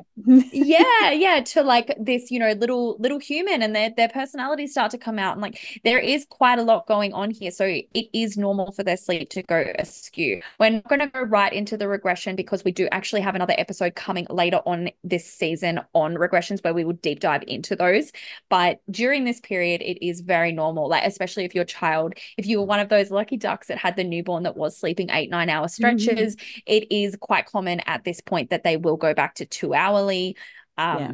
[0.53, 4.91] yeah yeah to like this you know little little human and their their personalities start
[4.91, 7.51] to come out and like there is quite a lot going on here.
[7.51, 10.43] So it is normal for their sleep to go askew.
[10.59, 13.55] We're not going to go right into the regression because we do actually have another
[13.59, 18.13] episode coming later on this season on regressions where we will deep dive into those.
[18.49, 22.59] But during this period it is very normal like especially if your child if you
[22.59, 25.49] were one of those lucky ducks that had the newborn that was sleeping eight nine
[25.49, 26.61] hour stretches mm-hmm.
[26.67, 30.37] it is quite common at this point that they will go back to two hourly.
[30.77, 31.13] Um, Yeah.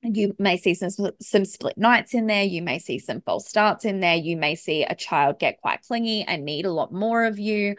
[0.00, 0.90] You may see some
[1.20, 2.44] some split nights in there.
[2.44, 4.14] You may see some false starts in there.
[4.14, 7.74] You may see a child get quite clingy and need a lot more of you.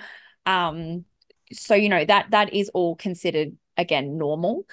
[0.45, 1.05] Um,
[1.53, 4.65] so you know that that is all considered again normal.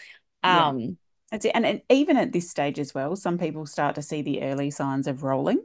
[0.42, 0.68] Yeah.
[0.68, 0.98] Um,
[1.30, 1.52] That's it.
[1.54, 4.70] And, and even at this stage as well, some people start to see the early
[4.72, 5.64] signs of rolling.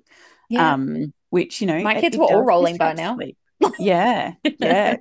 [0.50, 0.74] yeah.
[0.74, 3.16] Um, which you know, My kids were all rolling by now.
[3.16, 3.38] sleep.
[3.78, 4.98] Yeah, yeah.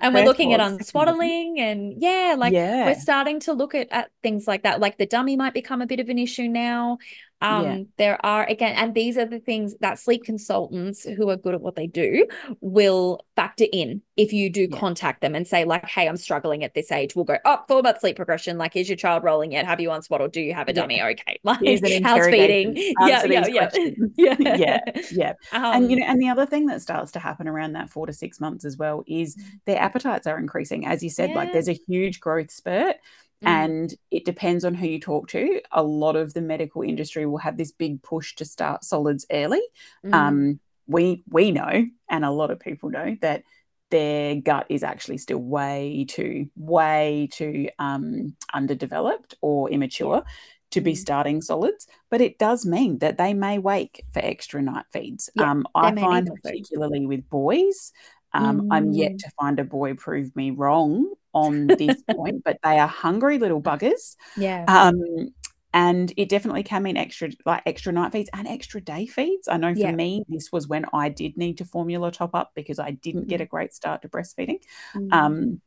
[0.00, 1.08] And we're looking at was one.
[1.08, 4.80] unswaddling and yeah, like yeah, we're starting to look at, at things like that.
[4.80, 6.98] Like the dummy might become a bit of an issue now.
[7.42, 7.78] Um, Yeah.
[7.98, 11.60] there are again, and these are the things that sleep consultants who are good at
[11.60, 12.26] what they do
[12.60, 14.78] will factor in if you do Yeah.
[14.78, 17.16] contact them and say, like, hey, I'm struggling at this age.
[17.16, 18.58] We'll go, oh, full about sleep progression.
[18.58, 19.66] Like, is your child rolling yet?
[19.66, 20.32] Have you on unswaddled?
[20.32, 20.82] Do you have a Yeah.
[20.82, 21.02] dummy?
[21.02, 21.40] Okay.
[21.44, 22.74] Like house feeding.
[22.98, 23.46] Yeah, yeah, yeah.
[23.46, 23.70] yeah.
[24.16, 25.32] Yeah, yeah.
[25.72, 28.06] and you Um, know, and the other thing that starts to happen around that four
[28.06, 30.86] to six months as well is their appetites are increasing.
[30.86, 32.96] As you said, like there's a huge growth spurt.
[33.42, 35.60] Mm, And it depends on who you talk to.
[35.72, 39.62] A lot of the medical industry will have this big push to start solids early.
[40.04, 43.42] mm, Um, we we know, and a lot of people know that
[43.90, 50.22] their gut is actually still way too, way too um, underdeveloped or immature
[50.70, 50.96] to be Mm.
[50.96, 51.86] starting solids.
[52.10, 55.28] But it does mean that they may wake for extra night feeds.
[55.34, 57.92] Yeah, um, I find particularly with boys.
[58.32, 59.18] Um, I'm yet Mm.
[59.18, 63.60] to find a boy prove me wrong on this point, but they are hungry little
[63.62, 64.16] buggers.
[64.36, 64.66] yeah.
[64.66, 65.34] Um,
[65.74, 69.48] and it definitely can mean extra like extra night feeds and extra day feeds.
[69.48, 69.92] I know for Yeah.
[69.92, 73.40] me, this was when I did need to formula top up because I didn't get
[73.40, 74.58] a great start to breastfeeding.
[74.94, 75.08] Mm.
[75.10, 75.60] Um,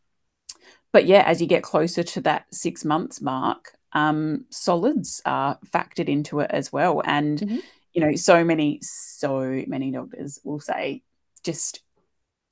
[0.92, 6.10] but yeah, as you get closer to that six months mark, um, solids are factored
[6.10, 7.02] into it as well.
[7.06, 7.62] And Mhm.
[7.94, 11.02] you know, so many, so many doctors will say,
[11.44, 11.82] just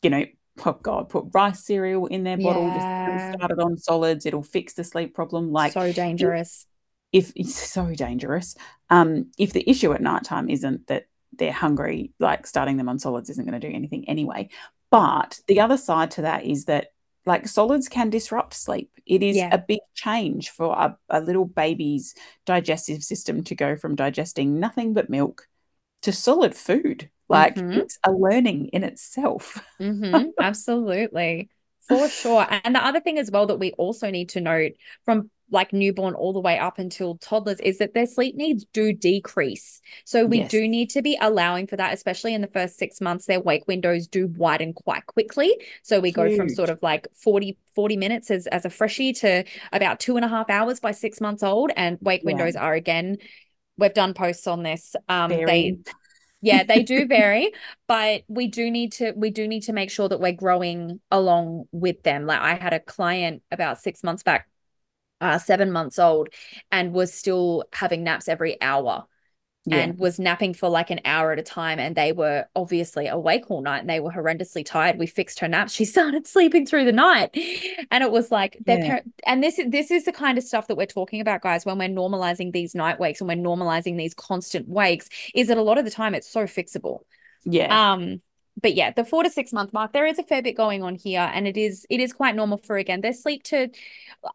[0.03, 0.25] you know,
[0.65, 3.17] oh God, put rice cereal in their bottle, just Yeah.
[3.35, 4.25] started on solids.
[4.25, 5.51] It'll fix the sleep problem.
[5.51, 6.65] Like so dangerous.
[7.11, 8.55] if it's so dangerous.
[8.89, 13.29] Um, if the issue at nighttime isn't that they're hungry, like starting them on solids
[13.29, 14.49] isn't going to do anything anyway.
[14.91, 16.89] But the other side to that is that
[17.25, 18.91] like solids can disrupt sleep.
[19.05, 19.49] It is Yeah.
[19.51, 22.13] a big change for a, a little baby's
[22.45, 25.47] digestive system to go from digesting nothing but milk
[26.01, 27.09] to solid food.
[27.33, 27.81] Like Mhm.
[27.81, 29.61] it's a learning in itself.
[29.79, 31.49] hmm absolutely.
[31.81, 32.47] For sure.
[32.49, 34.71] And the other thing as well that we also need to note
[35.03, 38.93] from like newborn all the way up until toddlers is that their sleep needs do
[38.93, 39.81] decrease.
[40.05, 40.45] So we Yes.
[40.45, 43.67] do need to be allowing for that, especially in the first six months, their wake
[43.67, 45.53] windows do widen quite quickly.
[45.83, 49.43] So we go from sort of like 40, 40 minutes as, as a freshie to
[49.73, 51.71] about two and a half hours by six months old.
[51.75, 52.25] And wake Yeah.
[52.25, 53.17] windows are again,
[53.77, 54.95] we've done posts on this.
[55.09, 55.83] Um, they Very
[56.43, 57.51] yeah they do vary
[57.87, 61.65] but we do need to we do need to make sure that we're growing along
[61.71, 62.25] with them.
[62.25, 64.47] Like i had a client about six months back
[65.21, 66.29] uh seven months old
[66.71, 69.05] and was still having naps every hour
[69.65, 69.77] yeah.
[69.77, 73.49] and was napping for like an hour at a time and they were obviously awake
[73.49, 76.85] all night and they were horrendously tired we fixed her nap she started sleeping through
[76.85, 77.29] the night
[77.91, 78.85] and it was like their Yeah.
[78.87, 81.65] parent and this is this is the kind of stuff that we're talking about guys
[81.65, 85.61] when we're normalizing these night wakes and we're normalizing these constant wakes is that a
[85.63, 86.99] lot of the time it's so fixable
[87.45, 87.93] yeah.
[87.93, 88.21] um
[88.61, 90.95] but yeah the four to six month mark there is a fair bit going on
[90.95, 93.67] here and it is it is quite normal for again their sleep to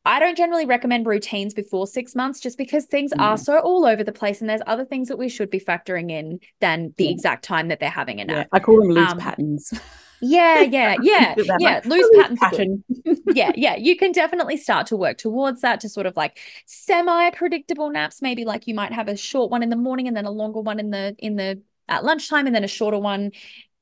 [0.05, 3.41] i don't generally recommend routines before six months just because things are Mm.
[3.45, 6.41] so all over the place and there's other things that we should be factoring in
[6.61, 7.11] than the Yeah.
[7.11, 8.35] exact time that they're having a yeah.
[8.41, 9.73] nap I call them loose Um, patterns.
[10.21, 12.83] yeah yeah yeah yeah loose patterns are good
[13.31, 17.91] yeah, yeah, you can definitely start to work towards that to sort of like semi-predictable
[17.91, 18.23] naps.
[18.23, 20.61] Maybe like you might have a short one in the morning and then a longer
[20.61, 23.31] one in the in the at lunchtime and then a shorter one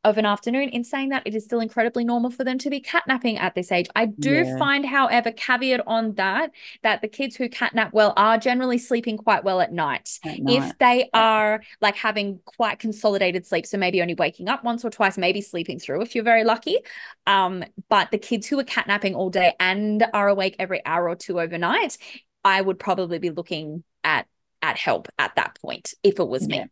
[0.09, 0.69] of an afternoon.
[0.71, 3.73] In saying that, it is still incredibly normal for them to be catnapping at this
[3.73, 3.87] age.
[3.95, 4.57] I do Yeah.
[4.59, 6.51] find, however, caveat on that,
[6.83, 10.73] that the kids who catnap well are generally sleeping quite well at night at night.
[10.73, 14.91] if they are like having quite consolidated sleep so maybe only waking up once or
[14.91, 16.79] twice maybe sleeping through if you're very lucky
[17.27, 21.17] um but the kids who are catnapping all day and are awake every hour or
[21.17, 21.99] two overnight
[22.45, 24.27] i would probably be looking at
[24.63, 26.65] at help at that point if it was me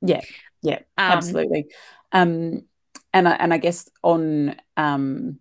[0.00, 0.20] Yeah.
[0.62, 1.66] Yeah, um absolutely.
[2.12, 2.62] Um,
[3.14, 5.38] and I, and I guess on um,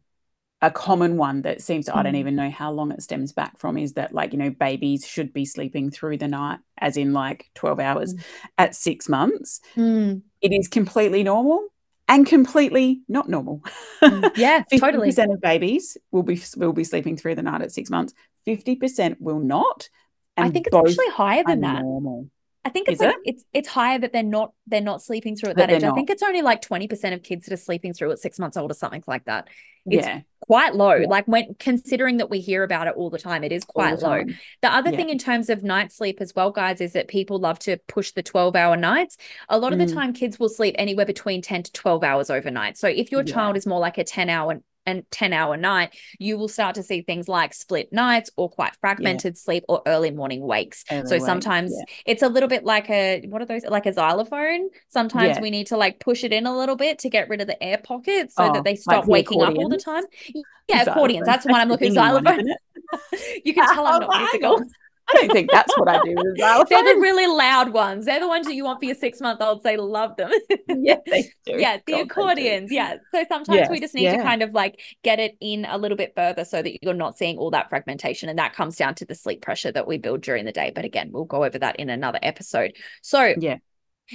[0.61, 2.19] a common one that seems to, I don't Mm.
[2.19, 5.33] even know how long it stems back from is that like you know babies should
[5.33, 8.21] be sleeping through the night, as in like twelve hours Mm.
[8.57, 9.59] at six months.
[9.75, 11.67] mm, It is completely normal
[12.07, 13.61] and completely not normal.
[14.03, 17.71] mm, yeah totally percent of babies will be will be sleeping through the night at
[17.71, 18.13] six months.
[18.45, 19.89] Fifty percent will not.
[20.37, 22.29] i think it's actually higher than that normal.
[22.65, 25.49] I think it's Is like it's it's higher that they're not they're not sleeping through
[25.49, 25.81] at That that age.
[25.81, 28.39] they're I think it's only like 20% of kids that are sleeping through at six
[28.39, 29.49] months old or something like that.
[29.85, 30.21] It's yeah.
[30.39, 30.93] quite low.
[30.95, 31.07] Yeah.
[31.09, 33.97] Like when considering that we hear about it all the time, it is all the
[33.97, 34.23] quite low.
[34.61, 34.95] The other Yeah.
[34.97, 38.11] thing in terms of night sleep as well, guys, is that people love to push
[38.13, 39.17] the 12 hour nights.
[39.49, 39.93] A lot of the Mm.
[39.93, 42.77] time, kids will sleep anywhere between 10 to 12 hours overnight.
[42.77, 46.37] So if your child is more like a 10 hour and 10 hour night, you
[46.37, 50.41] will start to see things like split nights or quite fragmented sleep or early morning
[50.41, 50.83] wakes.
[50.91, 51.85] Early so wakes, sometimes yeah.
[52.05, 54.69] it's a little bit like a what are those like a xylophone?
[54.89, 55.41] Sometimes Yeah.
[55.41, 57.61] we need to like push it in a little bit to get rid of the
[57.63, 60.03] air pockets so Oh, that they like stop the waking up all the time.
[60.67, 61.25] Yeah, accordions.
[61.25, 62.39] That's the one I'm looking one, xylophone.
[62.41, 62.57] isn't
[63.45, 64.65] you can tell I'm Oh, not hang musical.
[65.09, 68.05] I don't think that's what I do They're the really loud ones.
[68.05, 69.63] They're the ones that you want for your six month olds.
[69.63, 70.31] They love them.
[70.69, 71.57] yeah, they do.
[71.57, 72.71] yeah, the God, accordions.
[72.71, 72.95] Yeah.
[73.13, 76.13] So sometimes we just need to kind of like get it in a little bit
[76.15, 78.29] further so that you're not seeing all that fragmentation.
[78.29, 80.71] And that comes down to the sleep pressure that we build during the day.
[80.73, 82.73] But again, we'll go over that in another episode.
[83.01, 83.57] So Yeah.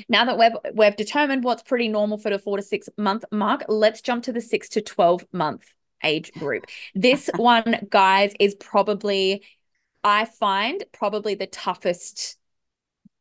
[0.09, 3.65] now that we've we've determined what's pretty normal for the four to six month mark,
[3.69, 5.65] let's jump to the six to twelve month
[6.05, 6.65] age group.
[6.95, 9.43] This one, guys, is probably
[10.09, 12.37] I find probably the toughest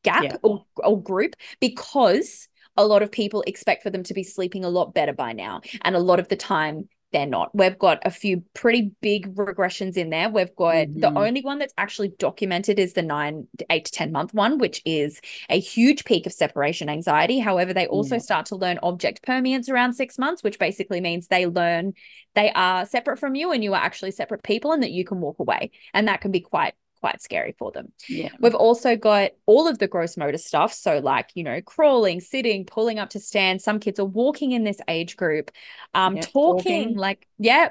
[0.03, 0.37] gap Yeah.
[0.43, 4.69] or, or group because a lot of people expect for them to be sleeping a
[4.69, 5.61] lot better by now.
[5.81, 7.49] And a lot of the time, they're not.
[7.55, 10.29] We've got a few pretty big regressions in there.
[10.29, 11.17] We've got the Mhm.
[11.17, 15.19] only one that's actually documented is the nine, eight to 10 month one, which is
[15.49, 17.39] a huge peak of separation anxiety.
[17.39, 18.21] However, they also Yeah.
[18.21, 21.93] start to learn object permanence around six months, which basically means they learn
[22.35, 25.19] they are separate from you and you are actually separate people and that you can
[25.19, 25.71] walk away.
[25.95, 27.93] And that can be quite quite scary for them.
[28.07, 28.29] Yeah.
[28.39, 30.73] We've also got all of the gross motor stuff.
[30.73, 33.61] So, like, you know, crawling, sitting, pulling up to stand.
[33.61, 35.51] Some kids are walking in this age group,
[35.93, 36.97] um, Yeah, talking, talking.
[36.97, 37.69] like, yeah.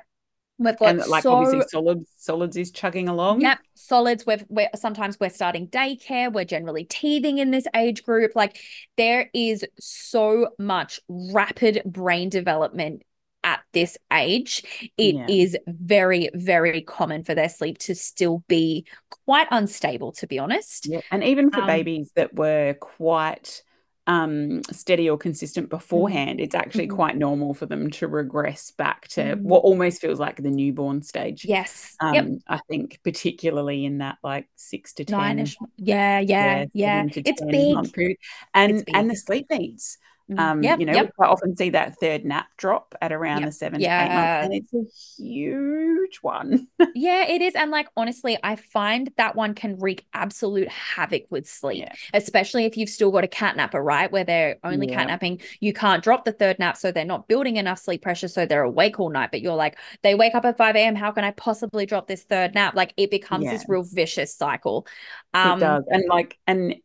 [0.58, 3.42] We've got And like so obviously solids solids is chugging along.
[3.42, 4.24] Yep, solids.
[4.26, 6.32] We've we're sometimes we're starting daycare.
[6.32, 8.32] We're generally teething in this age group.
[8.34, 8.58] Like
[8.96, 13.02] there is so much rapid brain development
[13.46, 14.64] at this age.
[14.98, 15.64] It is Yeah.
[15.68, 18.86] very very common for their sleep to still be
[19.26, 20.12] quite unstable.
[20.14, 21.00] To be honest, Yeah.
[21.10, 23.62] And even for Um, babies that were quite
[24.08, 26.88] um steady or consistent beforehand, it's actually Mhm.
[26.88, 29.42] quite normal for them to regress back to Mm.
[29.42, 31.48] what almost feels like the newborn stage.
[31.48, 35.58] yes, Um, yep, I think particularly in that like six to ten, nine-ish.
[35.76, 37.04] Yeah, yeah, yeah.
[37.12, 37.72] to It's big.
[37.72, 38.18] month period.
[38.54, 39.98] And It's and the sleep needs.
[40.30, 40.38] Mhm.
[40.40, 41.06] Um, Yep, you know, yep.
[41.06, 43.48] we quite often see that third nap drop at around Yep.
[43.48, 44.08] the seven to eight Yeah.
[44.08, 46.66] months, and it's a huge one.
[46.94, 47.54] Yeah, it is.
[47.54, 51.92] And like, honestly, I find that one can wreak absolute havoc with sleep, Yeah.
[52.14, 54.10] especially if you've still got a cat napper, right?
[54.10, 55.04] Where they're only Yeah.
[55.04, 55.42] catnapping.
[55.60, 56.76] You can't drop the third nap.
[56.76, 58.28] So they're not building enough sleep pressure.
[58.28, 59.30] So they're awake all night.
[59.30, 60.94] But you're like, they wake up at 5 a.m.
[60.96, 62.74] How can I possibly drop this third nap?
[62.74, 64.86] Like, it becomes this real vicious cycle.
[65.34, 65.84] Um, it does.
[65.90, 66.76] And like and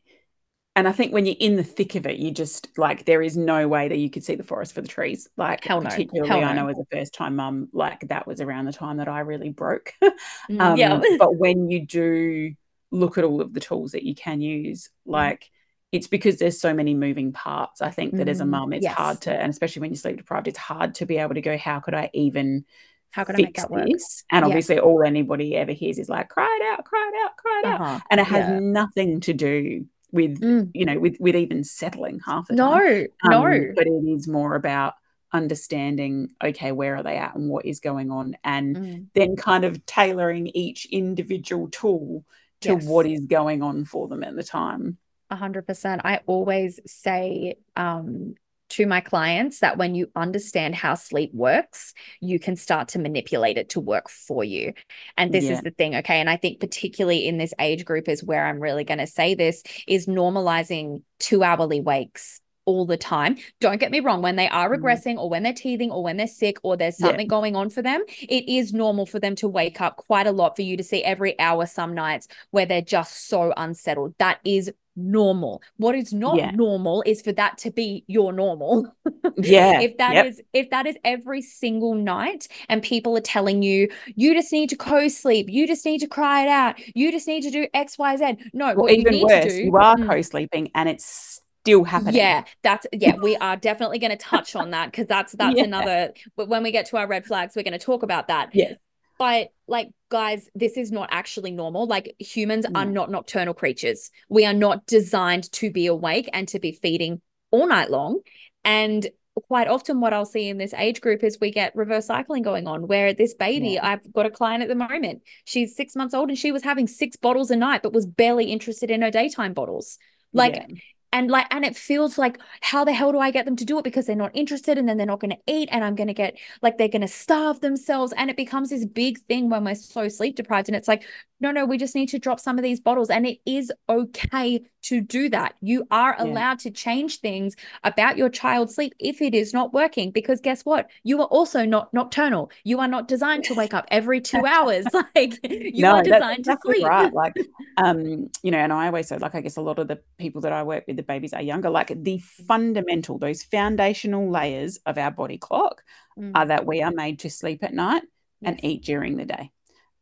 [0.75, 3.35] and I think when you're in the thick of it, you just like there is
[3.35, 5.27] no way that you could see the forest for the trees.
[5.35, 5.89] Like Hell no.
[5.89, 8.97] particularly Hell I know as a first time mum, like that was around the time
[8.97, 9.93] that I really broke.
[10.49, 11.01] mm, Um, yeah.
[11.17, 12.53] but when you do
[12.91, 15.31] look at all of the tools that you can use, Mm-hmm.
[15.31, 15.49] like
[15.91, 17.81] it's because there's so many moving parts.
[17.81, 18.87] I think that as a Mm, mum, it's yes.
[18.87, 21.57] hard to, and especially when you're sleep deprived, it's hard to be able to go,
[21.57, 22.63] how could I even
[23.11, 23.91] How can I make that work?
[23.93, 24.23] this?
[24.31, 24.45] And Yeah.
[24.45, 27.69] obviously, all anybody ever hears is like, cry it out, cry it out, cry it
[27.73, 27.81] out.
[27.81, 27.99] Uh-huh.
[28.09, 28.49] And it has Yeah.
[28.49, 30.71] nothing to do with, Mm.
[30.73, 32.81] you know, with, with even settling half the time.
[32.81, 33.73] No, Um, no.
[33.75, 34.95] But it is more about
[35.33, 38.35] understanding, okay, where are they at and what is going on?
[38.43, 42.25] And Mm, then kind of tailoring each individual tool
[42.61, 42.85] to Yes.
[42.85, 44.97] what is going on for them at the time.
[45.29, 46.01] A hundred percent.
[46.03, 48.35] I always say um,
[48.71, 53.57] to my clients that when you understand how sleep works, you can start to manipulate
[53.57, 54.73] it to work for you.
[55.17, 55.53] And this Yeah.
[55.53, 56.19] is the thing, okay?
[56.19, 59.35] And I think particularly in this age group is where I'm really going to say
[59.35, 63.37] this is normalizing two hourly wakes all the time.
[63.59, 64.79] Don't get me wrong, when they are Mm.
[64.79, 67.07] regressing or when they're teething or when they're sick or there's Yeah.
[67.07, 70.31] something going on for them, it is normal for them to wake up quite a
[70.31, 74.13] lot for you to see every hour some nights where they're just so unsettled.
[74.19, 75.61] That is normal.
[75.77, 76.51] What is not Yeah.
[76.51, 78.93] normal is for that to be your normal.
[79.37, 79.79] Yeah.
[79.81, 80.45] if that is yep.
[80.65, 84.75] if that is every single night and people are telling you you just need to
[84.75, 88.37] co-sleep, you just need to cry it out, you just need to do XYZ.
[88.53, 90.09] No, Well, what you even need worse, to do you are Mm.
[90.09, 92.15] co-sleeping and it's still happening.
[92.15, 95.63] yeah, that's yeah, we are definitely going to touch on that because that's that's Yeah.
[95.63, 98.49] another but when we get to our red flags, we're going to talk about that.
[98.53, 98.75] Yes.
[99.21, 101.85] But like guys, this is not actually normal.
[101.85, 102.91] Like humans are mm.
[102.91, 104.09] not nocturnal creatures.
[104.29, 108.21] We are not designed to be awake and to be feeding all night long.
[108.65, 109.07] And
[109.47, 112.65] quite often what I'll see in this age group is we get reverse cycling going
[112.65, 113.85] on where this baby, Yeah.
[113.85, 115.21] I've got a client at the moment.
[115.45, 118.45] She's 6 months old and she was having 6 bottles a night but was barely
[118.45, 119.99] interested in her daytime bottles.
[120.33, 120.65] Like Yeah.
[121.13, 123.77] And like and it feels like how the hell do i get them to do
[123.77, 123.83] it?
[123.83, 126.13] Because they're not interested and then they're not going to eat and i'm going to
[126.13, 128.13] get like they're going to starve themselves.
[128.17, 131.03] And it becomes this big thing when we're so sleep deprived and it's like
[131.41, 134.61] no no we just need to drop some of these bottles and it is okay
[134.81, 136.19] to do that you are Yeah.
[136.19, 140.63] allowed to change things about your child's sleep if it is not working because guess
[140.63, 144.45] what you are also not nocturnal you are not designed to wake up every 2
[144.45, 147.11] hours like you no, are designed to sleep right.
[147.13, 147.33] Like,
[147.77, 150.41] um, you know, and I always say, like, I guess a lot of the people
[150.41, 151.69] that I work with, the babies are younger.
[151.69, 155.81] Like, the fundamental, those foundational layers of our body clock
[156.17, 158.03] Mm, are that we are made to sleep at night
[158.43, 159.51] and eat during the day.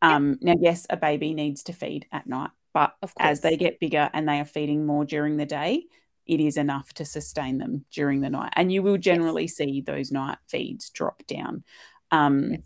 [0.01, 3.79] Um, now, yes, a baby needs to feed at night, but Of as they get
[3.79, 5.85] bigger and they are feeding more during the day,
[6.25, 8.53] it is enough to sustain them during the night.
[8.55, 11.63] And you will generally see those night feeds drop down.
[12.11, 12.61] Um, yes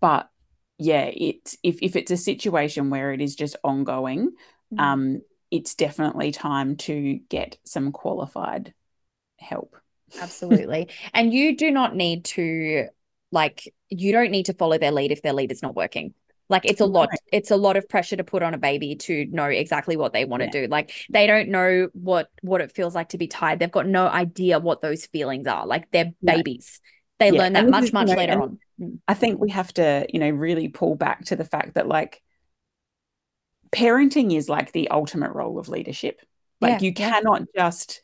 [0.00, 0.28] but
[0.78, 4.32] yeah, it's if if it's a situation where it is just ongoing,
[4.72, 4.78] Mm.
[4.80, 8.74] um, it's definitely time to get some qualified
[9.38, 9.76] help.
[10.20, 10.88] Absolutely.
[11.14, 12.88] And you do not need to
[13.32, 16.14] like you don't need to follow their lead if their lead is not working.
[16.48, 17.20] Like it's a lot Right.
[17.32, 20.24] it's a lot of pressure to put on a baby to know exactly what they
[20.24, 20.52] want to Yeah.
[20.62, 20.66] do.
[20.66, 23.58] Like they don't know what what it feels like to be tired.
[23.58, 25.66] They've got no idea what those feelings are.
[25.66, 26.34] Like they're No.
[26.36, 26.80] babies.
[27.18, 28.58] They Yeah, learn that and much much know, later on.
[28.80, 28.98] Mm.
[29.08, 32.22] I think we have to, you know, really pull back to the fact that like
[33.70, 36.20] parenting is like the ultimate role of leadership.
[36.60, 38.02] Like Yeah, you cannot just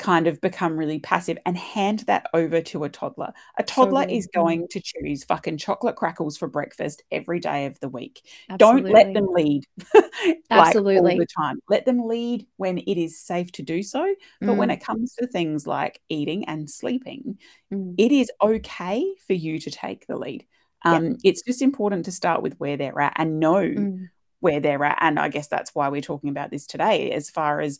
[0.00, 3.32] kind of become really passive and hand that over to a toddler.
[3.58, 4.32] A toddler is Mm.
[4.34, 8.22] going to choose fucking chocolate crackles for breakfast every day of the week.
[8.58, 11.18] Don't let them lead like all Absolutely.
[11.18, 11.60] the time.
[11.68, 14.14] Let them lead when it is safe to do so.
[14.46, 17.38] But when Mm, it comes to things like eating and sleeping,
[17.72, 17.94] mm.
[17.98, 20.46] it is okay for you to take the lead.
[20.84, 20.96] Yeah.
[20.96, 24.08] Um, it's just important to start with where they're at and know Mm.
[24.40, 24.98] where they're at.
[25.02, 27.78] And I guess that's why we're talking about this today, as far as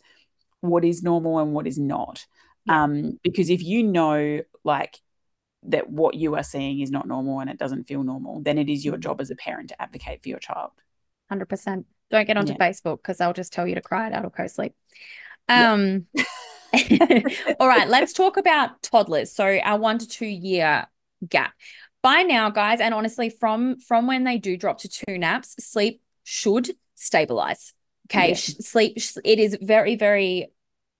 [0.61, 2.25] what is normal and what is not.
[2.65, 2.83] Yeah.
[2.83, 4.97] Um, because if you know, like,
[5.63, 8.67] that what you are seeing is not normal and it doesn't feel normal, then it
[8.69, 9.01] is your Mm.
[9.01, 10.71] job as a parent to advocate for your child.
[11.29, 11.85] 100%.
[12.09, 12.57] Don't get onto Yeah.
[12.57, 14.73] Facebook because I'll just tell you to cry it out or co-sleep.
[15.47, 15.73] Yeah.
[15.73, 16.07] Um,
[17.59, 19.31] all right, let's talk about toddlers.
[19.31, 20.87] So our one to two year
[21.27, 21.53] gap.
[22.01, 26.01] By now, guys, and honestly, from from when they do drop to two naps, sleep
[26.23, 27.73] should stabilize.
[28.11, 28.35] Okay, Yeah.
[28.35, 28.97] Sleep.
[29.23, 30.51] It is very, very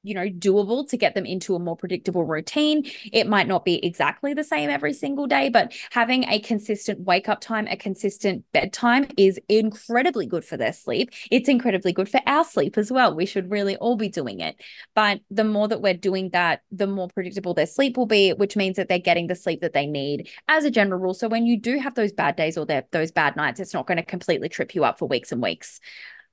[0.04, 2.84] you know, doable to get them into a more predictable routine.
[3.12, 7.30] It might not be exactly the same every single day, but having a consistent wake
[7.30, 11.12] up time, a consistent bedtime is incredibly good for their sleep.
[11.30, 13.16] It's incredibly good for our sleep as well.
[13.16, 14.56] We should really all be doing it.
[14.96, 18.56] But the more that we're doing that, the more predictable their sleep will be, which
[18.56, 21.14] means that they're getting the sleep that they need as a general rule.
[21.14, 23.98] So when you do have those bad days or those bad nights, it's not going
[23.98, 25.80] to completely trip you up for weeks and weeks.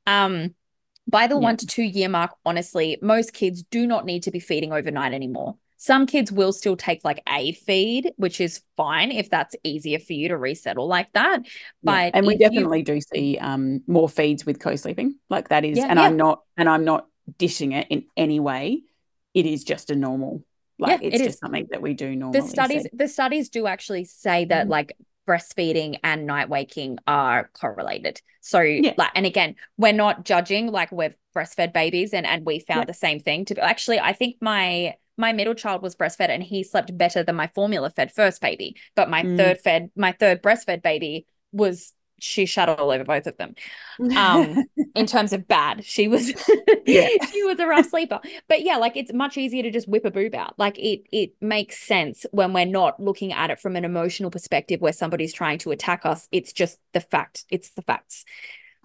[0.06, 0.54] Um,
[1.08, 1.40] by the Yeah.
[1.40, 5.12] one to two year mark, honestly, most kids do not need to be feeding overnight
[5.14, 5.56] anymore.
[5.80, 10.12] Some kids will still take like a feed, which is fine if that's easier for
[10.12, 11.42] you to resettle like that.
[11.44, 11.50] Yeah.
[11.82, 15.14] But and we if you- definitely do see um, more feeds with co-sleeping.
[15.30, 16.06] Like that is, Yeah, and yeah.
[16.06, 17.06] I'm not, and I'm not
[17.38, 18.82] dishing it in any way.
[19.34, 20.42] It is just a normal,
[20.80, 21.38] like Yeah, it's it just is.
[21.38, 22.40] something that we do normally.
[22.40, 24.70] the studies the studies do actually say that Mhm.
[24.70, 24.96] like
[25.28, 28.94] breastfeeding and night waking are correlated so Yeah.
[28.96, 32.84] like and again we're not judging like we've breastfed babies and and we found Yeah.
[32.86, 36.62] the same thing to actually i think my my middle child was breastfed and he
[36.62, 39.36] slept better than my formula fed first baby but my Mm.
[39.36, 43.54] third fed my third breastfed baby was she shut all over both of them
[44.16, 45.84] um in terms of bad.
[45.84, 46.28] She was
[46.86, 47.08] Yeah.
[47.32, 48.20] she was a rough sleeper.
[48.48, 50.58] But yeah like it's much easier to just whip a boob out.
[50.58, 54.80] Like it it makes sense when we're not looking at it from an emotional perspective
[54.80, 56.28] where somebody's trying to attack us.
[56.32, 58.24] It's just the fact it's the facts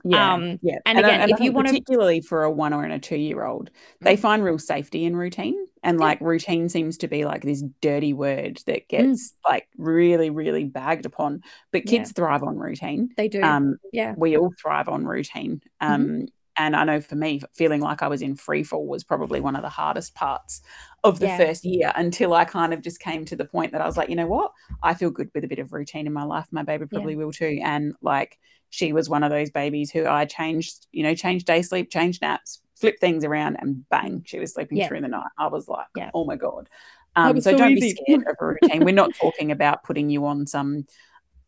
[0.04, 0.78] yeah, um, yeah.
[0.86, 3.18] and I- again, I if you wanna- particularly for a one or and a two
[3.18, 3.70] year old,
[4.02, 4.20] they Mm.
[4.20, 6.06] find real safety in routine, and Yeah.
[6.06, 8.90] like routine seems to be like this dirty word that Mm.
[8.90, 11.42] gets like really, really bagged upon.
[11.72, 11.98] But Yeah.
[12.00, 13.10] kids thrive on routine.
[13.18, 15.62] they do Um, yeah we all thrive on routine.
[15.82, 15.94] Mm-hmm.
[15.94, 19.40] Um, And I know for me, feeling like I was in free fall was probably
[19.42, 20.62] one of the hardest parts
[21.04, 21.38] of the Yeah.
[21.38, 24.08] first year until I kind of just came to the point that I was like,
[24.08, 24.52] you know what?
[24.84, 26.46] I feel good with a bit of routine in my life.
[26.52, 26.96] My baby Yeah.
[26.96, 27.60] probably will too.
[27.64, 28.38] And like,
[28.74, 32.24] she was one of those babies who I changed, you know, changed day sleep, changed
[32.24, 34.88] naps, flipped things around, and bang, she was sleeping Yeah.
[34.88, 35.28] through the night.
[35.38, 36.10] I was like, Yeah.
[36.16, 36.70] oh my God.
[37.16, 37.94] Um, so, so don't easy.
[37.94, 38.84] be scared of a routine.
[38.84, 40.88] We're not talking about putting you on some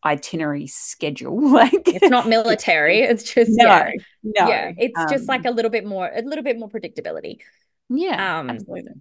[0.04, 1.50] itinerary schedule.
[1.52, 3.90] like it's not military it's just no, yeah
[4.22, 4.48] no.
[4.48, 7.40] yeah it's just like Um, a little bit more a little bit more predictability
[7.88, 8.92] yeah, um, absolutely.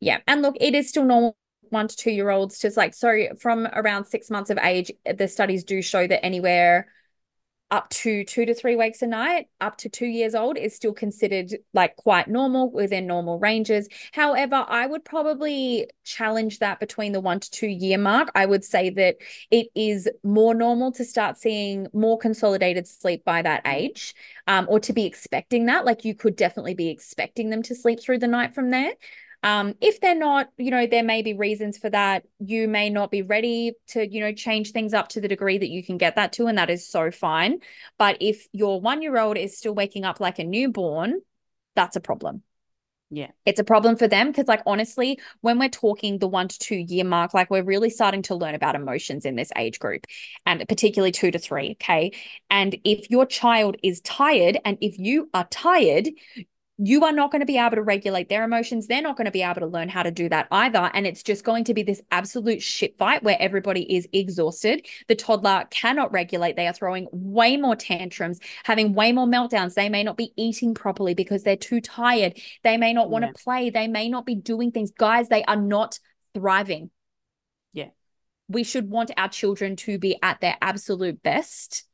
[0.00, 0.18] Yeah.
[0.26, 1.36] And look, it is still normal
[1.70, 5.28] one to two year olds just like so from around six months of age, the
[5.28, 6.88] studies do show that anywhere
[7.72, 10.92] up to two to three weeks a night, up to two years old, is still
[10.92, 13.88] considered like quite normal within normal ranges.
[14.12, 18.30] However, I would probably challenge that between the one to two year mark.
[18.34, 19.16] I would say that
[19.50, 24.14] it is more normal to start seeing more consolidated sleep by that age,
[24.46, 25.86] um, or to be expecting that.
[25.86, 28.92] Like you could definitely be expecting them to sleep through the night from there.
[29.42, 32.24] Um, if they're not, you know, there may be reasons for that.
[32.38, 35.70] You may not be ready to, you know, change things up to the degree that
[35.70, 37.58] you can get that to, and that is so fine.
[37.98, 41.20] But if your one year old is still waking up like a newborn,
[41.74, 42.42] that's a problem.
[43.14, 43.30] Yeah.
[43.44, 46.76] It's a problem for them because, like, honestly, when we're talking the one to two
[46.76, 50.06] year mark, like, we're really starting to learn about emotions in this age group
[50.46, 51.72] and particularly two to three.
[51.72, 52.12] Okay.
[52.48, 56.08] And if your child is tired and if you are tired,
[56.78, 58.86] you are not going to be able to regulate their emotions.
[58.86, 60.90] They're not going to be able to learn how to do that either.
[60.94, 64.86] And it's just going to be this absolute shit fight where everybody is exhausted.
[65.06, 66.56] The toddler cannot regulate.
[66.56, 69.74] They are throwing way more tantrums, having way more meltdowns.
[69.74, 72.38] They may not be eating properly because they're too tired.
[72.64, 73.70] They may not want to play.
[73.70, 74.92] They may not be doing things.
[74.92, 75.98] Guys, they are not
[76.34, 76.90] thriving.
[77.74, 77.90] Yeah.
[78.48, 81.84] We should want our children to be at their absolute best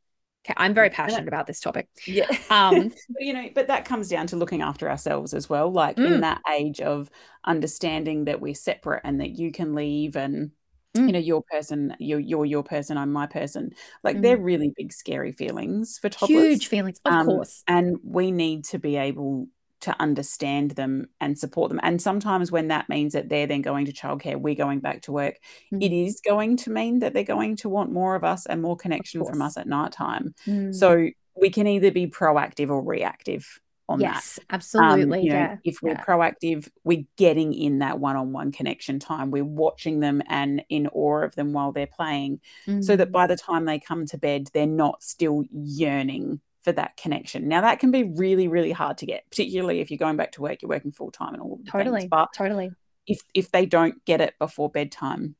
[0.56, 1.88] I'm very passionate about this topic.
[2.06, 2.26] Yeah.
[2.50, 5.70] Um, you know, but that comes down to looking after ourselves as well.
[5.70, 6.06] Like mm.
[6.06, 7.10] in that age of
[7.44, 10.50] understanding that we're separate and that you can leave and
[10.96, 11.06] mm.
[11.06, 13.72] you know, your person, you're you're your person, I'm my person.
[14.02, 14.22] Like mm.
[14.22, 16.42] they're really big, scary feelings for toddlers.
[16.44, 17.62] Huge feelings, of um, course.
[17.68, 19.48] And we need to be able
[19.80, 21.80] to understand them and support them.
[21.82, 25.12] And sometimes when that means that they're then going to childcare, we're going back to
[25.12, 25.36] work,
[25.72, 25.82] mm.
[25.82, 28.76] it is going to mean that they're going to want more of us and more
[28.76, 30.34] connection from us at night time.
[30.46, 30.74] Mm.
[30.74, 31.08] So
[31.40, 34.44] we can either be proactive or reactive on yes, that.
[34.50, 35.20] absolutely.
[35.20, 35.56] Um, you know, yeah.
[35.64, 36.04] If we're yeah.
[36.04, 39.30] proactive, we're getting in that one-on-one connection time.
[39.30, 42.84] We're watching them and in awe of them while they're playing, mm.
[42.84, 43.12] so that mm.
[43.12, 47.48] by the time they come to bed, they're not still yearning for that connection.
[47.48, 50.42] Now that can be really, really hard to get, particularly if you're going back to
[50.42, 52.10] work, you're working full time and all the totally, things.
[52.10, 52.70] But totally,
[53.06, 55.36] if if they don't get it before bedtime,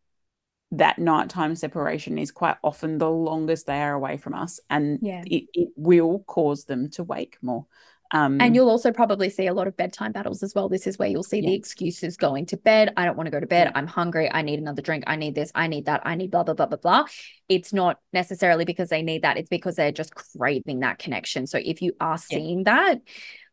[0.73, 5.23] that nighttime separation is quite often the longest they are away from us, and yeah.
[5.27, 7.67] it, it will cause them to wake more.
[8.11, 10.69] Um, and you'll also probably see a lot of bedtime battles as well.
[10.69, 11.51] This is where you'll see yeah.
[11.51, 12.93] the excuses going to bed.
[12.97, 13.71] I don't want to go to bed.
[13.75, 14.31] I'm hungry.
[14.33, 15.05] I need another drink.
[15.07, 15.53] I need this.
[15.55, 16.03] I need that.
[16.05, 17.05] I need blah, blah, blah, blah, blah.
[17.49, 19.37] It's not necessarily because they need that.
[19.37, 21.47] It's because they're just craving that connection.
[21.47, 22.75] So if you are seeing yeah.
[22.75, 23.01] that,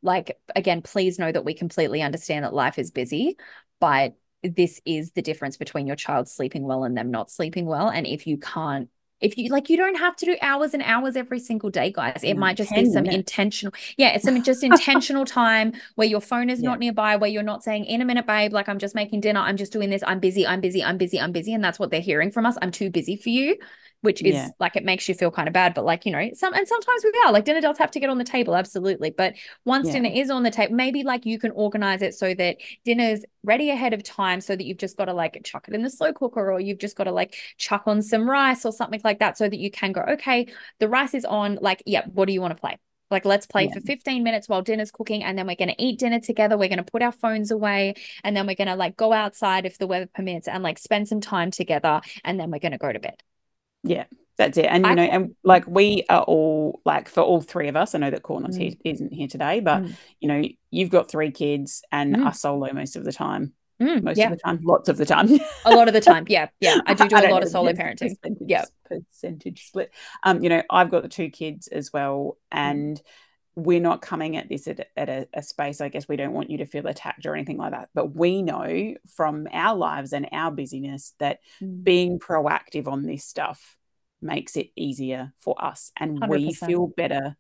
[0.02, 3.38] like, again, please know that we completely understand that life is busy,
[3.82, 7.90] but this is the difference between your child sleeping well and them not sleeping well.
[7.90, 8.90] And if you can't
[9.26, 12.22] if you like you don't have to do hours and hours every single day guys.
[12.24, 13.16] It no, might just be some minutes.
[13.16, 16.70] intentional yeah it's some just intentional time where your phone is yeah.
[16.70, 19.40] not nearby where you're not saying in a minute babe like i'm just making dinner.
[19.40, 20.04] I'm just doing this.
[20.06, 20.46] I'm busy.
[20.46, 20.84] I'm busy.
[20.84, 21.20] I'm busy.
[21.20, 21.54] I'm busy.
[21.54, 22.58] And that's what they're hearing from us.
[22.62, 23.58] I'm too busy for you
[24.06, 24.50] which is yeah.
[24.60, 27.04] like it makes you feel kind of bad but like you know some and sometimes
[27.04, 29.34] we are like dinner does have to get on the table absolutely but
[29.66, 29.94] once yeah.
[29.94, 33.70] dinner is on the table maybe like you can organize it so that dinner's ready
[33.70, 36.14] ahead of time so that you've just got to like chuck it in the slow
[36.14, 39.38] cooker or you've just got to like chuck on some rice or something like that
[39.38, 40.48] so that you can go okay
[40.80, 42.78] the rice is on like yeah what do you want to play
[43.12, 43.74] like, let's play yeah.
[43.74, 46.58] for 15 minutes while dinner's cooking, and then we're going to eat dinner together.
[46.58, 49.66] We're going to put our phones away, and then we're going to like go outside
[49.66, 52.78] if the weather permits and like spend some time together, and then we're going to
[52.78, 53.22] go to bed.
[53.86, 54.06] Yeah,
[54.38, 54.66] that's it.
[54.66, 57.96] And you I, know, and like we are all like for all three of us.
[57.96, 58.62] I know that Courtney's mm.
[58.62, 59.96] here, isn't here today, but mm.
[60.20, 62.26] you know, you've got three kids and mm.
[62.26, 63.54] are solo most of the time.
[63.82, 64.26] Mm, most yeah.
[64.26, 65.30] of the time, lots of the time.
[65.66, 66.78] a lot of the time, yeah, yeah.
[66.86, 68.16] I do do a lot of solo parenting.
[68.40, 69.92] Yeah, percentage split.
[70.24, 72.58] Um, you know, I've got the two kids as well, mm.
[72.58, 73.02] and
[73.56, 76.50] we're not coming at this at, at a, a, space i guess we don't want
[76.50, 80.28] you to feel attacked or anything like that but we know from our lives and
[80.32, 81.84] our busyness that mm.
[81.84, 83.78] being proactive on this stuff
[84.22, 86.30] makes it easier for us and 100%.
[86.30, 87.36] we feel better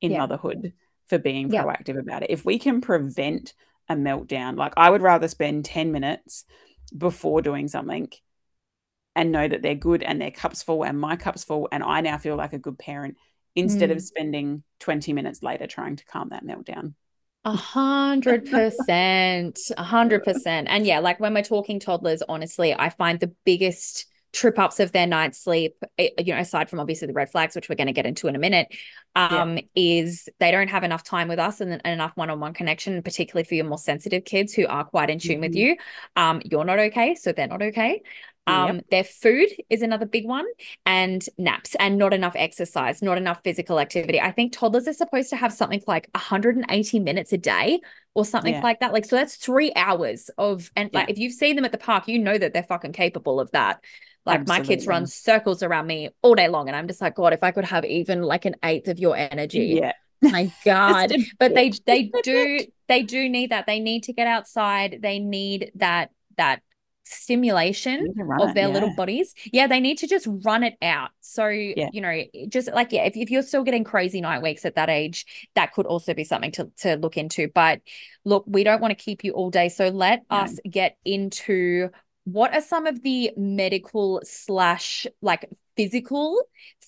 [0.00, 0.18] in yeah.
[0.18, 0.72] motherhood
[1.06, 2.00] for being proactive yeah.
[2.00, 3.54] about it if we can prevent
[3.88, 6.44] a meltdown like i would rather spend 10 minutes
[6.96, 8.08] before doing something
[9.16, 12.00] and know that they're good and their cup's full and my cup's full and i
[12.00, 13.16] now feel like a good parent
[13.54, 13.94] instead mm.
[13.94, 16.94] of spending 20 minutes later trying to calm that meltdown.
[17.44, 20.68] A hundred percent, a hundred percent.
[20.70, 24.92] And yeah, like when we're talking toddlers, honestly, I find the biggest trip ups of
[24.92, 27.86] their night's sleep, eh, you know, aside from obviously the red flags, which we're going
[27.88, 28.68] to get into in a minute,
[29.16, 29.62] um, yeah.
[29.74, 33.02] is they don't have enough time with us and, and enough one on one connection,
[33.02, 35.40] particularly for your more sensitive kids who are quite in tune mm-hmm.
[35.40, 35.76] with you.
[36.16, 38.02] Um, you're not okay, so they're not okay.
[38.46, 38.84] Um, yep.
[38.90, 40.46] Their food is another big one,
[40.86, 44.20] and naps, and not enough exercise, not enough physical activity.
[44.20, 47.80] I think toddlers are supposed to have something like 180 minutes a day
[48.14, 48.62] or something yeah.
[48.62, 48.92] like that.
[48.92, 51.00] Like, so that's three hours of, and yeah.
[51.00, 53.50] like, if you've seen them at the park, you know that they're fucking capable of
[53.52, 53.84] that.
[54.26, 57.32] Like my kids run circles around me all day long, and I'm just like, God,
[57.32, 59.80] if I could have even like an eighth of your energy.
[59.80, 59.92] Yeah.
[60.22, 61.12] My God.
[61.38, 63.66] but they they do they do need that.
[63.66, 64.98] They need to get outside.
[65.00, 66.62] They need that that
[67.10, 68.06] stimulation
[68.40, 68.74] of it, their yeah.
[68.74, 69.34] little bodies.
[69.52, 71.10] Yeah, they need to just run it out.
[71.20, 71.88] So, Yeah.
[71.92, 74.88] you know, just like, yeah, if, if you're still getting crazy night weeks at that
[74.88, 77.48] age, that could also be something to, to look into.
[77.54, 77.80] But
[78.24, 79.68] look, we don't want to keep you all day.
[79.68, 80.38] So let No.
[80.38, 81.90] us get into
[82.24, 86.42] what are some of the medical slash like physical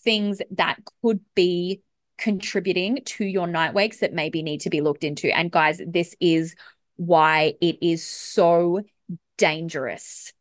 [0.04, 1.80] things that could be
[2.18, 5.34] contributing to your night wakes that maybe need to be looked into.
[5.36, 6.54] And guys, this is
[6.96, 8.82] why it is so
[9.42, 10.32] dangerous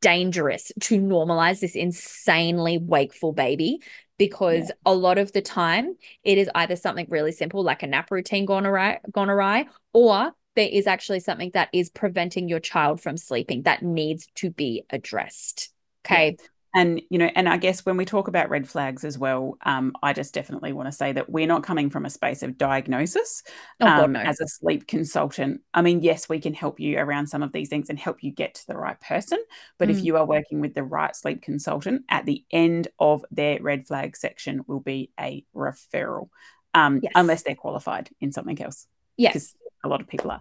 [0.00, 3.80] dangerous to normalize this insanely wakeful baby
[4.16, 8.12] because a lot of the time it is either something really simple like a nap
[8.12, 13.00] routine gone awry, gone awry or there is actually something that is preventing your child
[13.00, 15.72] from sleeping that needs to be addressed.
[16.06, 16.36] Okay
[16.74, 19.92] and you know and i guess when we talk about red flags as well um,
[20.02, 23.42] i just definitely want to say that we're not coming from a space of diagnosis
[23.80, 26.98] oh god um, no as a sleep consultant i mean yes we can help you
[26.98, 29.38] around some of these things and help you get to the right person
[29.78, 30.04] but if Mm.
[30.04, 34.16] you are working with the right sleep consultant at the end of their red flag
[34.16, 36.28] section will be a referral
[36.74, 37.12] um, Yes.
[37.14, 39.54] unless they're qualified in something else yes because
[39.84, 40.40] a lot of people are.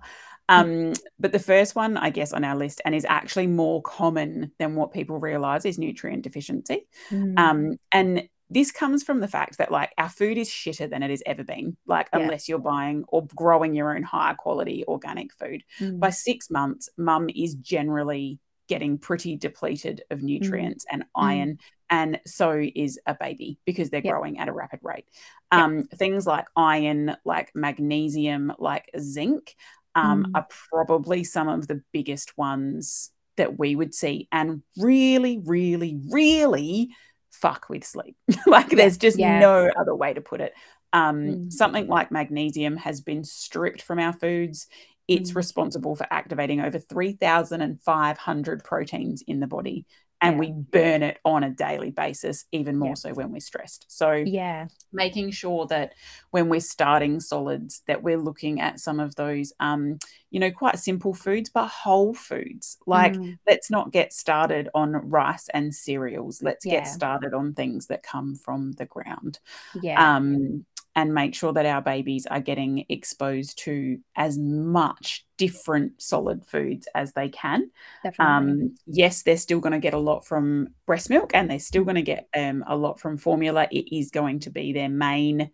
[0.51, 4.51] Um, but the first one, I guess, on our list and is actually more common
[4.59, 6.87] than what people realize is nutrient deficiency.
[7.09, 7.39] Mm.
[7.39, 11.09] Um, and this comes from the fact that like our food is shitter than it
[11.09, 12.19] has ever been, like Yeah.
[12.19, 15.63] unless you're buying or growing your own higher quality organic food.
[15.79, 15.99] Mm.
[15.99, 20.13] By six months, mum is generally getting pretty depleted Mm.
[20.13, 24.11] of nutrients and iron, and so is a baby because they're Yeah.
[24.11, 25.05] growing at a rapid rate.
[25.53, 25.63] Yeah.
[25.65, 29.55] Um, Things like iron, like magnesium, like zinc,
[29.95, 30.31] um, Mm.
[30.35, 36.89] are probably some of the biggest ones that we would see, and really, really, really
[37.31, 38.15] fuck with sleep.
[38.45, 38.77] like Yeah.
[38.77, 39.39] there's just Yeah.
[39.39, 40.53] no other way to put it.
[40.93, 41.53] Um, Mm.
[41.53, 44.67] Something like magnesium has been stripped from our foods.
[45.07, 45.35] It's Mm.
[45.35, 49.85] responsible for activating over 3,500 proteins in the body.
[50.21, 50.39] And Yeah.
[50.39, 52.95] we burn it on a daily basis, even more Yeah.
[52.95, 53.85] so when we're stressed.
[53.89, 55.93] So, yeah making sure that
[56.31, 59.99] when we're starting solids, that we're looking at some of those, um,
[60.31, 62.77] you know, quite simple foods, but whole foods.
[62.87, 63.37] Like, Mm.
[63.47, 66.41] let's not get started on rice and cereals.
[66.43, 66.67] Let's Yeah.
[66.67, 69.39] get started on things that come from the ground
[69.73, 70.65] yeah um,
[70.95, 76.87] and make sure that our babies are getting exposed to as much different solid foods
[76.93, 77.71] as they can.
[78.19, 81.83] Um, yes, they're still going to get a lot from breast milk and they're still
[81.83, 83.67] going to get um, a lot from formula.
[83.71, 85.49] It is going to be their main,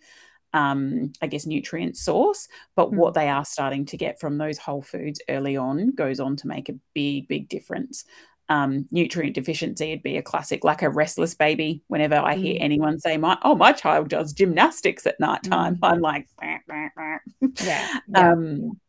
[0.54, 2.48] um, I guess, nutrient source.
[2.76, 2.98] But Mm.
[2.98, 6.48] what they are starting to get from those whole foods early on goes on to
[6.48, 8.06] make a big, big difference.
[8.50, 11.84] Um, nutrient deficiency would be a classic, like a restless baby.
[11.88, 12.62] Whenever I hear Mm.
[12.62, 15.80] anyone say, "My oh, my child does gymnastics at night time," Mm.
[15.84, 17.18] I'm like, "Bah, bah, bah."
[17.60, 18.80] yeah yeah um,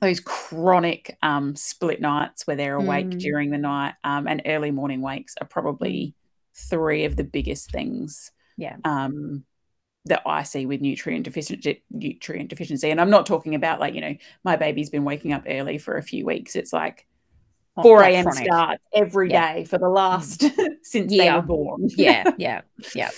[0.00, 3.18] those chronic um, split nights where they're awake Mm.
[3.18, 6.14] during the night um, and early morning wakes are probably
[6.54, 8.76] three of the biggest things Yeah.
[8.84, 9.44] um,
[10.06, 11.82] that I see with nutrient deficiency.
[11.90, 15.44] Nutrient deficiency, and I'm not talking about like you know my baby's been waking up
[15.48, 16.56] early for a few weeks.
[16.56, 17.06] It's like
[17.82, 18.30] 4 a.m.
[18.30, 19.42] starts every Yeah.
[19.54, 20.44] day for the last
[20.82, 21.36] since they Yeah.
[21.36, 21.88] were born.
[21.96, 22.62] yeah yeah
[22.94, 23.10] yeah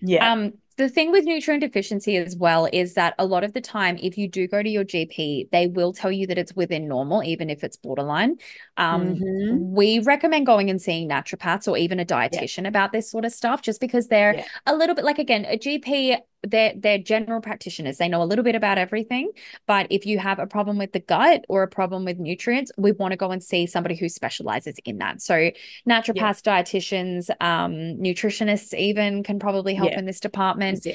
[0.00, 3.60] yeah, Um, the thing with nutrient deficiency as well is that a lot of the
[3.60, 6.86] time, if you do go to your GP, they will tell you that it's within
[6.88, 8.36] normal, even if it's borderline.
[8.76, 9.60] Um, Mhm.
[9.60, 13.62] we recommend going and seeing naturopaths or even a dietitian about this sort of stuff,
[13.62, 14.44] just because they're Yeah.
[14.66, 17.98] a little bit like again, a GP, they're they're general practitioners.
[17.98, 19.32] They know a little bit about everything.
[19.66, 22.92] But if you have a problem with the gut or a problem with nutrients, we
[22.92, 25.20] want to go and see somebody who specializes in that.
[25.20, 25.50] So
[25.88, 29.98] naturopaths, dietitians, um, nutritionists even can probably help Yeah.
[29.98, 30.86] in this department.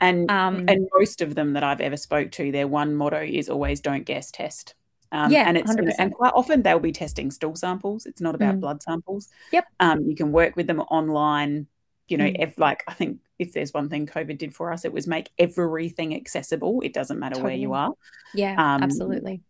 [0.00, 3.48] And Um, and most of them that I've ever spoke to, their one motto is
[3.48, 4.74] always "Don't guess, test."
[5.10, 6.00] Um, Yeah, and it's 100%.
[6.00, 8.04] and quite often they'll be testing stool samples.
[8.04, 8.60] It's not about Mm.
[8.60, 9.28] blood samples.
[9.52, 9.64] Yep.
[9.80, 11.66] Um, you can work with them online.
[12.08, 12.42] You know, Mm.
[12.42, 15.30] if like I think if there's one thing COVID did for us, it was make
[15.38, 16.80] everything accessible.
[16.80, 17.92] It doesn't matter where you are.
[18.34, 19.42] Yeah, Um, absolutely.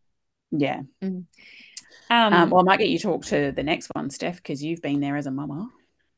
[0.51, 0.83] Yeah.
[1.03, 1.27] Um,
[2.11, 4.83] Um, well, I might get you to talk to the next one, Steph, because you've
[4.83, 5.71] been there as a mama.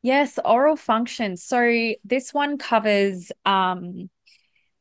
[0.02, 1.36] Yes, oral function.
[1.36, 4.08] So this one covers um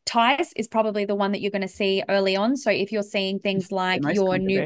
[0.06, 2.58] ties is probably the one that you're going to see early on.
[2.58, 4.66] So if you're seeing things like your new.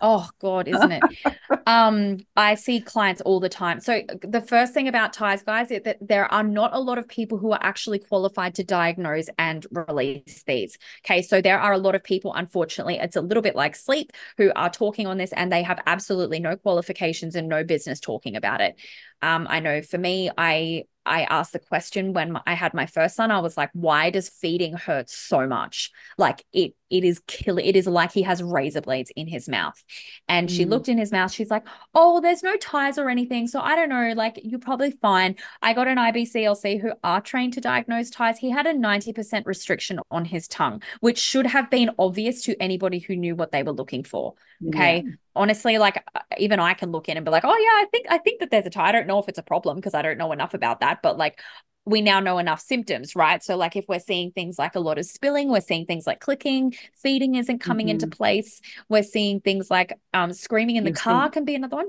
[0.00, 1.02] Oh God, isn't it?
[1.66, 3.80] um, I see clients all the time.
[3.80, 7.08] So the first thing about ties, guys, is that there are not a lot of
[7.08, 10.78] people who are actually qualified to diagnose and release these.
[11.04, 14.12] Okay, so there are a lot of people, unfortunately, it's a little bit like sleep,
[14.36, 18.36] who are talking on this and they have absolutely no qualifications and no business talking
[18.36, 18.76] about it.
[19.22, 23.14] Um, I know for me, I I asked the question when I had my first
[23.14, 23.30] son.
[23.30, 25.92] I was like, why does feeding hurt so much?
[26.18, 27.58] Like it, it is kill.
[27.58, 29.82] It is like he has razor blades in his mouth.
[30.28, 30.56] And mm.
[30.56, 31.32] she looked in his mouth.
[31.32, 33.48] She's like, oh, there's no ties or anything.
[33.48, 34.12] So I don't know.
[34.14, 35.36] Like you're probably fine.
[35.62, 38.38] I got an IBCLC who are trained to diagnose ties.
[38.38, 42.98] He had a 90% restriction on his tongue, which should have been obvious to anybody
[42.98, 44.34] who knew what they were looking for.
[44.68, 45.02] Okay.
[45.04, 47.86] Yeah honestly like uh, even i can look in and be like oh yeah i
[47.92, 49.92] think i think that there's a tie i don't know if it's a problem because
[49.92, 51.40] i don't know enough about that but like
[51.86, 53.42] we now know enough symptoms right?
[53.42, 56.20] So like if we're seeing things like a lot of spilling we're seeing things like
[56.20, 57.92] clicking feeding isn't coming mm-hmm.
[57.92, 61.88] into place we're seeing things like um screaming in the car can be another one.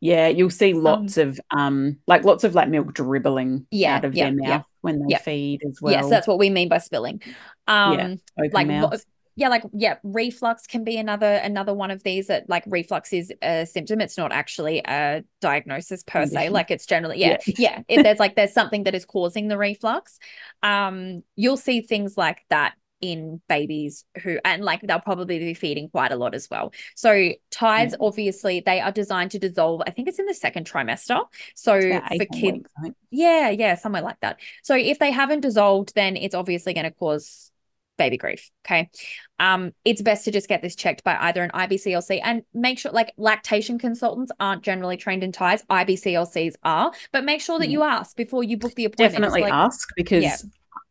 [0.00, 3.96] Yeah you'll see um, lots um, of um like lots of like milk dribbling yeah,
[3.96, 4.62] out of yeah, their mouth yeah.
[4.82, 5.94] when they feed as well.
[5.94, 7.22] yes that's what we mean by spilling.
[7.66, 8.14] Um yeah,
[8.52, 9.04] like mouth
[9.36, 13.32] yeah like yeah reflux can be another another one of these that like reflux is
[13.42, 14.00] a symptom.
[14.00, 16.42] It's not actually a diagnosis per Condition.
[16.42, 17.80] se like it's generally yeah yeah, yeah.
[17.88, 20.18] if there's like there's something that is causing the reflux.
[20.62, 25.90] Um you'll see things like that in babies who and like they'll probably be feeding
[25.90, 26.72] quite a lot as well.
[26.94, 27.96] So ties yeah.
[28.00, 31.22] obviously they are designed to dissolve i think it's in the second trimester.
[31.54, 32.66] So for kids
[33.10, 34.38] yeah yeah somewhere like that.
[34.62, 37.50] So if they haven't dissolved then it's obviously going to cause
[37.96, 38.50] baby grief.
[38.64, 38.90] Okay.
[39.38, 42.92] Um, it's best to just get this checked by either an IBCLC and make sure
[42.92, 45.62] like lactation consultants aren't generally trained in ties.
[45.64, 49.12] IBCLCs are, but make sure that you ask before you book the appointment.
[49.12, 50.36] Definitely like, ask because yeah.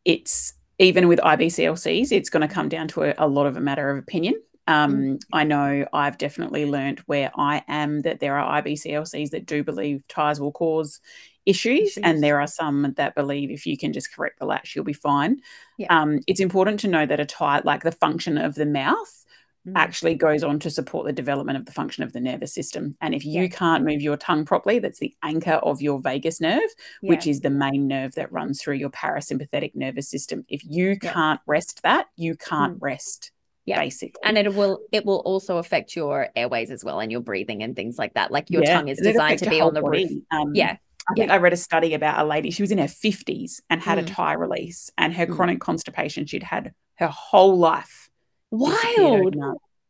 [0.06, 3.62] it's even with IBCLCs, it's going to come down to a, a lot of a
[3.62, 4.36] matter of opinion.
[4.68, 5.22] Um, mm.
[5.32, 10.08] I know I've definitely learned where I am that there are IBCLCs that do believe
[10.08, 11.00] ties will cause
[11.46, 14.86] issues, and there are some that believe if you can just correct the latch, you'll
[14.86, 15.42] be fine.
[15.78, 15.88] Yeah.
[15.90, 19.26] Um, it's important to know that a tie, like the function of the mouth,
[19.68, 19.74] mm.
[19.76, 22.96] actually goes on to support the development of the function of the nervous system.
[23.02, 23.50] And if you yeah.
[23.50, 26.62] can't move your tongue properly, that's the anchor of your vagus nerve,
[27.02, 27.10] yeah.
[27.10, 30.46] which is the main nerve that runs through your parasympathetic nervous system.
[30.48, 32.82] If you can't rest that, you can't mm.
[32.82, 33.32] rest
[33.66, 37.22] yeah basically and it will it will also affect your airways as well and your
[37.22, 39.82] breathing and things like that like your yeah, tongue is designed to be on the
[39.82, 40.76] roof um, yeah
[41.10, 41.36] I think yeah.
[41.36, 44.04] I read a study about a lady, she was in her 50s and had mm.
[44.04, 45.36] a tie release, and her mm.
[45.36, 48.10] chronic constipation she'd had her whole life.
[48.52, 49.36] Wild.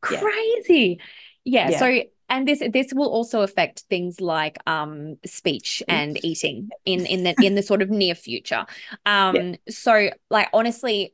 [0.02, 1.00] Crazy.
[1.44, 1.70] Yeah.
[1.70, 1.80] yeah.
[1.80, 7.24] So and this this will also affect things like um speech and eating in in
[7.24, 8.66] the in the sort of near future.
[9.06, 9.56] Um yeah.
[9.70, 11.14] so like honestly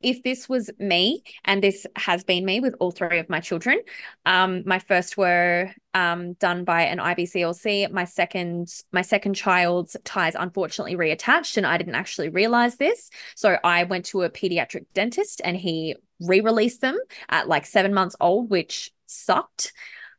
[0.00, 3.80] if this was me, and this has been me with all three of my children,
[4.26, 7.90] um, my first were um, done by an IBCLC.
[7.90, 13.10] My second, my second child's ties unfortunately reattached, and I didn't actually realize this.
[13.34, 18.14] So I went to a pediatric dentist, and he re-released them at like seven months
[18.20, 19.72] old, which sucked.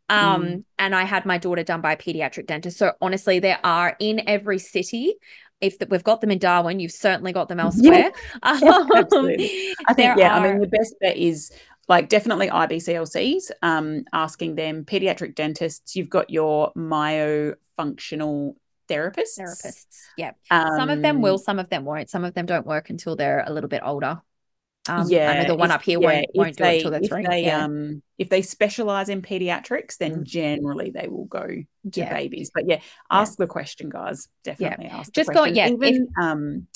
[0.09, 0.63] Um, mm.
[0.79, 2.79] and I had my daughter done by a pediatric dentist.
[2.79, 5.15] So honestly, there are in every city
[5.61, 8.11] if the, we've got them in Darwin, you've certainly got them elsewhere.
[8.43, 9.73] Yeah, yeah um, absolutely.
[9.87, 10.45] I think, yeah, are...
[10.45, 11.51] I mean, the best bet is
[11.87, 18.55] like definitely IBCLCs, um, asking them, pediatric dentists, you've got your myofunctional
[18.87, 19.39] therapists.
[19.39, 20.31] Therapists, yeah.
[20.51, 22.09] Um, some of them will, um, some of them won't.
[22.09, 24.21] Some of them don't work until they're a little bit older.
[24.87, 26.77] Um, yeah, I know the one if, up here yeah, won't, won't do they, it
[26.77, 27.25] until they're three.
[27.27, 27.65] They, yeah.
[27.65, 30.23] um, if they specialize in pediatrics, then mm.
[30.23, 32.13] generally they will go to yeah.
[32.13, 32.49] babies.
[32.53, 32.79] But yeah,
[33.11, 34.27] ask the question, guys.
[34.43, 35.11] Definitely ask.
[35.13, 35.45] Just go.
[35.45, 36.67] Yeah, even if, um,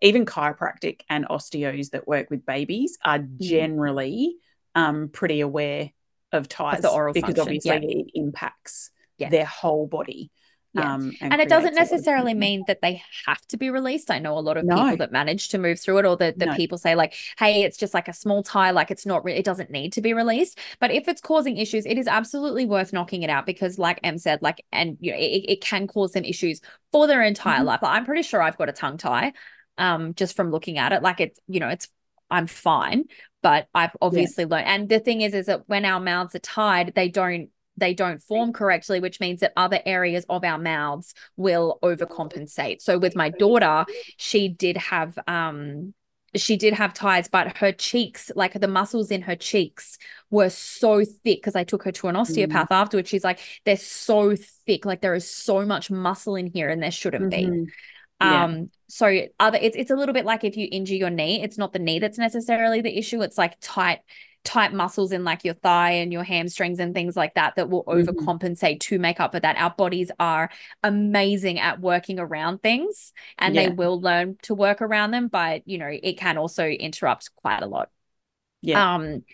[0.00, 3.40] even chiropractic and osteos that work with babies are mm.
[3.40, 4.36] generally
[4.74, 5.90] um pretty aware
[6.32, 7.42] of ties of the oral because function.
[7.42, 10.30] obviously it impacts their whole body.
[10.74, 10.94] Yeah.
[10.94, 14.10] Um, and, and it doesn't necessarily mean that they have to be released.
[14.10, 14.76] I know a lot of no.
[14.76, 16.54] people that manage to move through it, or that the no.
[16.54, 19.44] people say like, "Hey, it's just like a small tie, like it's not, re- it
[19.44, 23.22] doesn't need to be released." But if it's causing issues, it is absolutely worth knocking
[23.22, 26.24] it out because, like Em said, like, and you know, it, it can cause them
[26.24, 26.60] issues
[26.92, 27.66] for their entire mm-hmm.
[27.66, 27.82] life.
[27.82, 29.32] Like, I'm pretty sure I've got a tongue tie,
[29.78, 31.02] um, just from looking at it.
[31.02, 31.88] Like it's, you know, it's
[32.30, 33.04] I'm fine,
[33.42, 34.50] but I've obviously yeah.
[34.50, 34.66] learned.
[34.66, 37.48] And the thing is, is that when our mouths are tied, they don't
[37.78, 42.82] they don't form correctly, which means that other areas of our mouths will overcompensate.
[42.82, 45.94] So with my daughter, she did have um
[46.36, 49.98] she did have ties, but her cheeks, like the muscles in her cheeks,
[50.30, 52.76] were so thick because I took her to an osteopath mm.
[52.76, 53.08] afterwards.
[53.08, 56.90] She's like, they're so thick, like there is so much muscle in here, and there
[56.90, 57.64] shouldn't mm-hmm.
[57.64, 57.72] be.
[58.20, 58.44] Yeah.
[58.44, 61.56] Um, so other it's it's a little bit like if you injure your knee, it's
[61.56, 63.22] not the knee that's necessarily the issue.
[63.22, 64.00] It's like tight
[64.44, 67.84] tight muscles in like your thigh and your hamstrings and things like that that will
[67.92, 68.04] Mhm.
[68.06, 69.56] overcompensate to make up for that.
[69.58, 70.50] Our bodies are
[70.82, 75.78] amazing at working around things and they will learn to work around them, but you
[75.78, 77.90] know, it can also interrupt quite a lot.
[78.62, 78.94] Yeah.
[78.96, 79.24] Um,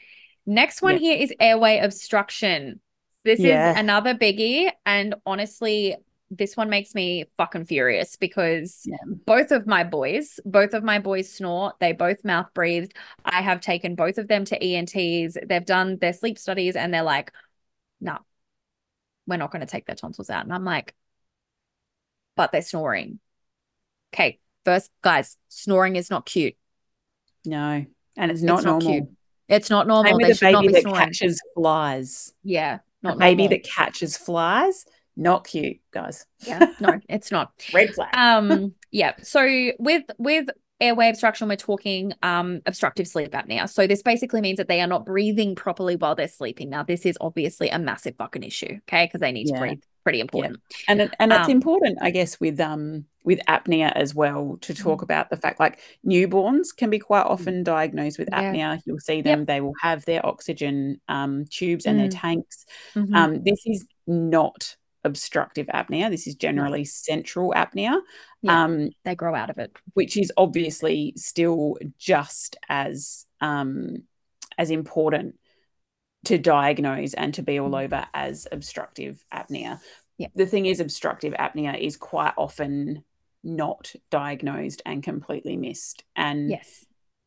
[0.46, 0.98] next one Yeah.
[0.98, 2.80] here is airway obstruction.
[3.24, 3.70] This Yeah.
[3.70, 5.96] is another biggie, and honestly,
[6.36, 8.96] this one makes me fucking furious because Yeah.
[9.26, 11.72] both of my boys, both of my boys snore.
[11.80, 12.94] They both mouth breathed.
[13.24, 15.36] I have taken both of them to ENTs.
[15.46, 17.32] They've done their sleep studies, and they're like,
[18.00, 18.18] "No,
[19.26, 20.94] we're not going to take their tonsils out." And I'm like,
[22.36, 23.20] "But they're snoring."
[24.14, 26.56] Okay, first, guys, snoring is not cute.
[27.44, 27.84] No.
[28.16, 28.88] And it's not it's not normal.
[29.00, 29.08] cute.
[29.48, 30.04] It's not normal.
[30.12, 30.98] Same They with a not baby be that snoring.
[31.06, 32.32] catches flies.
[32.42, 33.58] Yeah, A not baby normal.
[33.58, 36.26] that catches flies, not cute, guys.
[36.46, 37.52] yeah, no, it's not.
[37.72, 38.14] Red flag.
[38.16, 39.12] Um, yeah.
[39.22, 40.48] So with with
[40.80, 43.68] airway obstruction, we're talking um obstructive sleep apnea.
[43.68, 46.68] So this basically means that they are not breathing properly while they're sleeping.
[46.70, 49.06] Now, this is obviously a massive fucking issue, okay?
[49.06, 49.54] Because they need Yeah.
[49.54, 49.80] to breathe.
[50.02, 50.58] Pretty important.
[50.86, 54.74] and it, and it's um, important i guess with um with apnea as well to
[54.74, 55.04] talk Mm.
[55.04, 58.42] about the fact like newborns can be quite often diagnosed with Yeah.
[58.52, 62.20] apnea you'll see them they will have their oxygen um, tubes and their Mm.
[62.20, 63.16] tanks Mhm.
[63.16, 68.00] um, this is not obstructive apnea this is generally central apnea
[68.42, 68.64] Yeah.
[68.64, 69.70] um, they grow out of it.
[69.94, 74.04] which is obviously still just as um,
[74.56, 75.34] as important
[76.24, 77.84] to diagnose and to be all Mm.
[77.84, 79.80] over as obstructive apnea.
[80.16, 80.28] Yeah.
[80.34, 83.04] The thing is, obstructive apnea is quite often
[83.42, 86.02] not diagnosed and completely missed.
[86.16, 86.86] And Yes.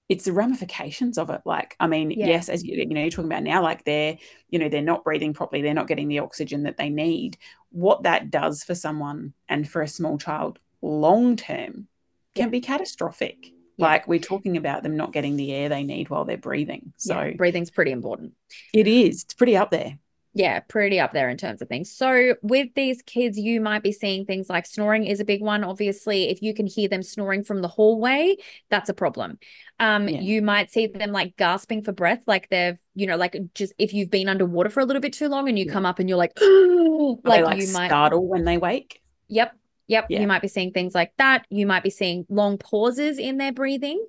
[0.10, 1.42] It's the ramifications of it.
[1.46, 2.28] Like, I mean, Yeah.
[2.28, 4.18] yes, as you, you know, you're talking about now, like they're,
[4.50, 7.38] you know, they're not breathing properly, they're not getting the oxygen that they need.
[7.72, 11.88] What that does for someone and for a small child long term
[12.36, 12.50] can Yeah.
[12.50, 13.48] be catastrophic.
[13.76, 13.86] Yeah.
[13.86, 16.94] Like we're talking about them not getting the air they need while they're breathing.
[16.98, 18.34] So breathing's pretty important.
[18.74, 19.24] it is.
[19.24, 20.00] It's pretty up there.
[20.38, 21.92] Yeah, pretty up there in terms of things.
[21.92, 25.64] So, with these kids, you might be seeing things like snoring is a big one.
[25.64, 28.36] Obviously, if you can hear them snoring from the hallway,
[28.70, 29.40] that's a problem.
[29.80, 30.20] Um, Yeah.
[30.22, 33.94] you might see them like gasping for breath, like they've, you know, like just if
[33.94, 35.74] you've been underwater for a little bit too long and you Yeah.
[35.74, 39.02] come up and you're like, like, like you might, startle when they wake.
[39.28, 39.56] yep,
[39.88, 40.22] yep, Yeah.
[40.22, 41.46] you might be seeing things like that.
[41.50, 44.06] You might be seeing long pauses in their breathing.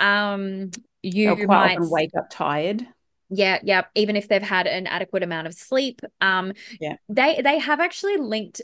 [0.00, 0.70] Um,
[1.02, 2.84] you might wake up tired.
[3.30, 3.84] Yeah, yeah.
[3.94, 6.96] Even if they've had an adequate amount of sleep, um, Yeah.
[7.08, 8.62] they they have actually linked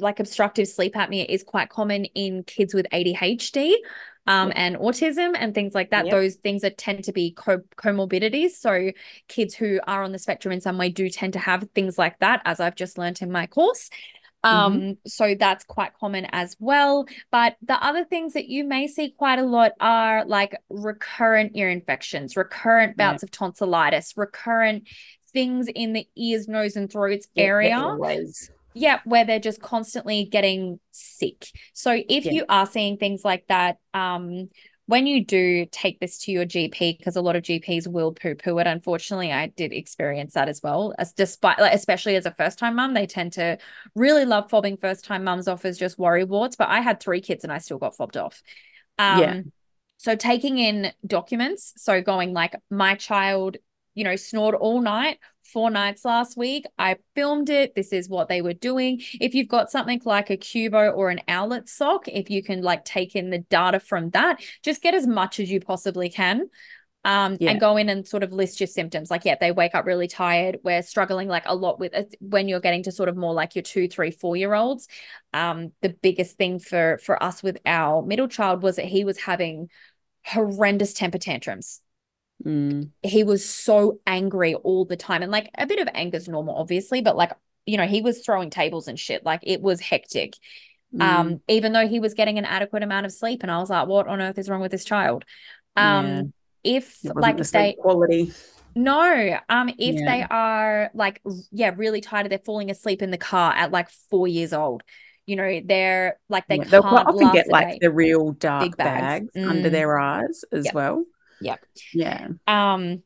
[0.00, 3.74] like obstructive sleep apnea is quite common in kids with ADHD,
[4.26, 6.06] um, and autism and things like that.
[6.06, 6.12] Yep.
[6.12, 8.50] Those things are tend to be co- comorbidities.
[8.50, 8.92] So
[9.26, 12.18] kids who are on the spectrum in some way do tend to have things like
[12.20, 13.90] that, as I've just learned in my course.
[14.42, 17.06] Um, so that's quite common as well.
[17.30, 21.68] But the other things that you may see quite a lot are like recurrent ear
[21.68, 23.12] infections, recurrent Yeah.
[23.12, 24.88] bouts of tonsillitis, recurrent
[25.32, 27.76] things in the ears, nose, and throats Yeah, area.
[28.72, 31.46] Yeah, where they're just constantly getting sick.
[31.74, 32.32] So if Yeah.
[32.32, 34.48] you are seeing things like that, um,
[34.90, 38.58] when you do take this to your GP, because a lot of GPs will poo-poo
[38.58, 38.66] it.
[38.66, 40.94] Unfortunately, I did experience that as well.
[40.98, 43.58] As despite, like, especially as a first-time mum, they tend to
[43.94, 46.56] really love fobbing first-time mums off as just worry warts.
[46.56, 48.42] But I had three kids and I still got fobbed off.
[48.98, 49.40] Um, Yeah.
[49.98, 53.58] So taking in documents, so going like my child,
[53.94, 55.18] you know, snored all night,
[55.52, 56.64] four nights last week.
[56.78, 57.74] I filmed it.
[57.74, 59.00] This is what they were doing.
[59.20, 62.84] If you've got something like a Cubo or an Owlet sock, if you can like
[62.84, 66.48] take in the data from that, just get as much as you possibly can.
[67.02, 67.52] Um, Yeah.
[67.52, 69.10] and go in and sort of list your symptoms.
[69.10, 70.58] Like, yeah, they wake up really tired.
[70.62, 73.54] We're struggling like a lot with it when you're getting to sort of more like
[73.54, 74.86] your two, three, four year olds.
[75.32, 79.16] Um, the biggest thing for for us with our middle child was that he was
[79.16, 79.70] having
[80.26, 81.80] horrendous temper tantrums
[82.44, 82.90] Mm.
[83.02, 86.54] he was so angry all the time and like a bit of anger is normal
[86.54, 87.32] obviously but like
[87.66, 90.34] you know he was throwing tables and shit like it was hectic
[90.94, 91.02] Mm.
[91.02, 93.86] um even though he was getting an adequate amount of sleep and i was like
[93.86, 95.24] what on earth is wrong with this child
[95.76, 96.22] um Yeah.
[96.64, 98.32] if like the they quality.
[98.74, 100.04] no um if Yeah.
[100.06, 101.20] they are like
[101.52, 104.82] yeah really tired they're falling asleep in the car at like four years old
[105.26, 109.28] you know they're like they Yeah, They'll quite often get like the real dark bags.
[109.30, 109.72] bags, under Mm.
[109.72, 110.74] their eyes as Yep.
[110.74, 111.04] well.
[111.40, 111.64] Yep.
[111.92, 112.28] Yeah.
[112.46, 113.02] um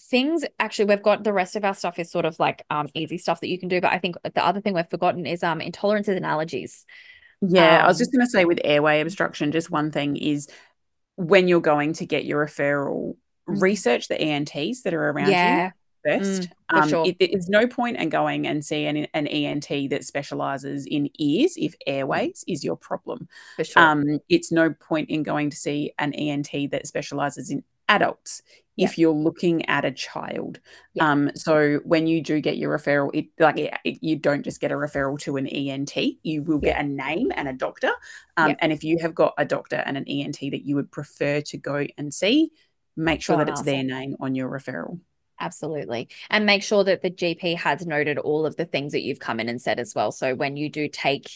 [0.00, 3.18] things actually we've got the rest of our stuff is sort of like um easy
[3.18, 5.58] stuff that you can do but i think the other thing we've forgotten is um
[5.60, 6.84] intolerances and allergies
[7.40, 10.48] Yeah, I was Um, just going to say with airway obstruction, just one thing is
[11.16, 13.16] when you're going to get your referral,
[13.48, 13.60] Mm.
[13.62, 15.70] research the ENTs that are around you yeah
[16.04, 16.48] first.
[16.70, 17.04] for um, sure.
[17.04, 21.54] it, there's no point in going and see an, an ENT that specializes in ears
[21.56, 23.26] if airways is your problem.
[23.56, 27.64] for sure Um, it's no point in going to see an ENT that specializes in
[27.88, 28.42] adults
[28.76, 30.60] if you're looking at a child.
[30.94, 31.10] Yeah.
[31.10, 34.60] Um, so when you do get your referral, it like it, it- you don't just
[34.60, 35.96] get a referral to an ENT.
[36.22, 37.90] You will get a name and a doctor.
[38.36, 38.56] Um, Yeah.
[38.60, 41.56] And if you have got a doctor and an ENT that you would prefer to
[41.56, 42.52] go and see,
[42.96, 45.00] make sure Go that it's their name on your referral.
[45.40, 46.08] Absolutely.
[46.30, 49.40] And make sure that the GP has noted all of the things that you've come
[49.40, 50.12] in and said as well.
[50.12, 51.30] So when you do take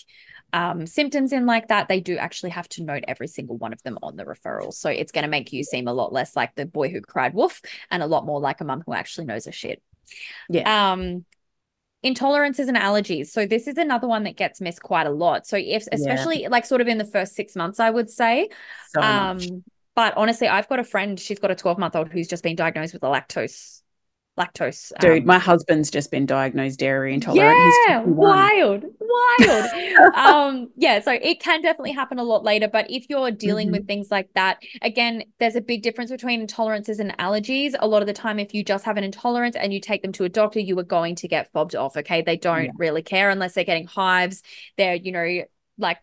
[0.53, 3.83] um, symptoms in like that, they do actually have to note every single one of
[3.83, 4.73] them on the referral.
[4.73, 7.35] So it's going to make you seem a lot less like the boy who cried
[7.35, 9.83] wolf and a lot more like a mum who actually knows her shit.
[10.49, 10.93] Yeah.
[10.93, 11.25] Um,
[12.05, 13.29] intolerances and allergies.
[13.29, 15.47] So this is another one that gets missed quite a lot.
[15.47, 18.49] So if especially like sort of in the first six months, I would say.
[18.89, 19.51] So Um, much.
[19.95, 22.57] but honestly, I've got a friend, she's got a 12 month old who's just been
[22.57, 23.82] diagnosed with a lactose
[24.39, 24.93] lactose.
[24.99, 27.61] Dude, um, my husband's just been diagnosed dairy intolerant.
[27.61, 28.15] He's yeah, 51.
[28.17, 29.71] wild, wild.
[30.15, 32.69] um, yeah, so it can definitely happen a lot later.
[32.69, 33.73] But if you're dealing Mm-hmm.
[33.73, 37.75] with things like that, again, there's a big difference between intolerances and allergies.
[37.79, 40.13] A lot of the time, if you just have an intolerance and you take them
[40.13, 41.97] to a doctor, you are going to get fobbed off.
[41.97, 42.71] Okay, they don't Yeah.
[42.77, 44.43] really care unless they're getting hives.
[44.79, 45.43] They're, you know,
[45.79, 45.99] like,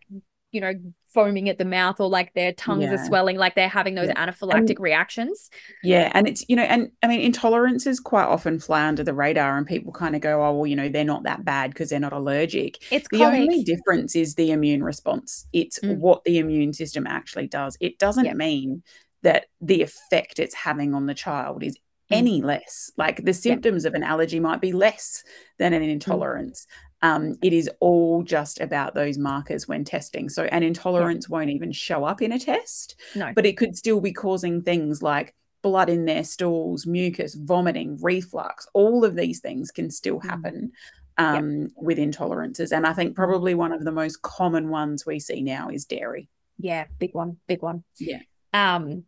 [0.52, 0.72] you know,
[1.12, 4.26] foaming at the mouth or like their tongues are swelling, like they're having those Yeah.
[4.26, 5.50] anaphylactic reactions.
[5.82, 9.56] Yeah, and it's you know, and I mean, intolerances quite often fly under the radar,
[9.58, 12.00] and people kind of go, "Oh, well, you know, they're not that bad because they're
[12.00, 13.40] not allergic." It's The colic.
[13.40, 15.46] only difference is the immune response.
[15.52, 15.98] It's Mm.
[15.98, 17.76] what the immune system actually does.
[17.80, 18.34] It doesn't Yeah.
[18.34, 18.82] mean
[19.22, 21.76] that the effect it's having on the child is
[22.10, 22.16] Mm.
[22.16, 22.90] any less.
[22.96, 25.22] Like the symptoms of an allergy might be less
[25.58, 25.76] than Mm.
[25.76, 26.66] an intolerance.
[27.02, 30.28] Um, it is all just about those markers when testing.
[30.28, 33.32] So an intolerance won't even show up in a test No.
[33.34, 38.66] but it could still be causing things like blood in their stools, mucus, vomiting, reflux.
[38.74, 40.24] All of these things can still Mm.
[40.30, 40.72] happen
[41.18, 42.74] um, with intolerances.
[42.74, 46.28] And I think probably one of the most common ones we see now is dairy.
[46.58, 47.84] Yeah, big one, big one.
[47.98, 48.20] Yeah.
[48.54, 49.04] Um,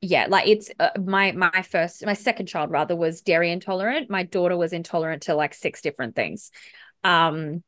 [0.00, 4.10] yeah, like it's uh, my my first, my second child rather was dairy intolerant.
[4.10, 6.50] My daughter was intolerant to like six different things.
[7.04, 7.62] Um,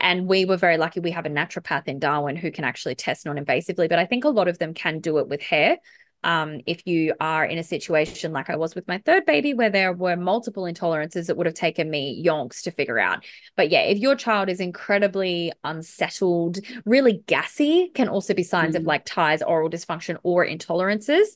[0.00, 1.00] and we were very lucky.
[1.00, 4.28] We have a naturopath in Darwin who can actually test non-invasively, but I think a
[4.28, 5.78] lot of them can do it with hair.
[6.22, 9.68] Um, if you are in a situation like I was with my third baby, where
[9.68, 13.24] there were multiple intolerances, it would have taken me yonks to figure out.
[13.56, 18.82] But yeah, if your child is incredibly unsettled, really gassy, can also be signs of
[18.84, 18.86] Mhm.
[18.86, 21.26] like ties, oral dysfunction, or intolerances.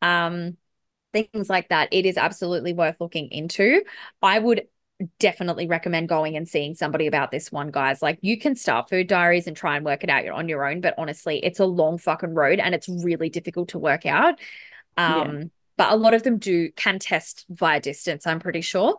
[0.00, 0.56] Um,
[1.12, 1.88] things like that.
[1.92, 3.82] It is absolutely worth looking into.
[4.22, 4.68] I would
[5.18, 8.02] definitely recommend going and seeing somebody about this one, guys.
[8.02, 10.80] Like you can start food diaries and try and work it out on your own,
[10.80, 14.38] but honestly, it's a long fucking road and it's really difficult to work out.
[14.98, 15.20] Yeah.
[15.20, 18.98] Um, but a lot of them do can test via distance, I'm pretty sure.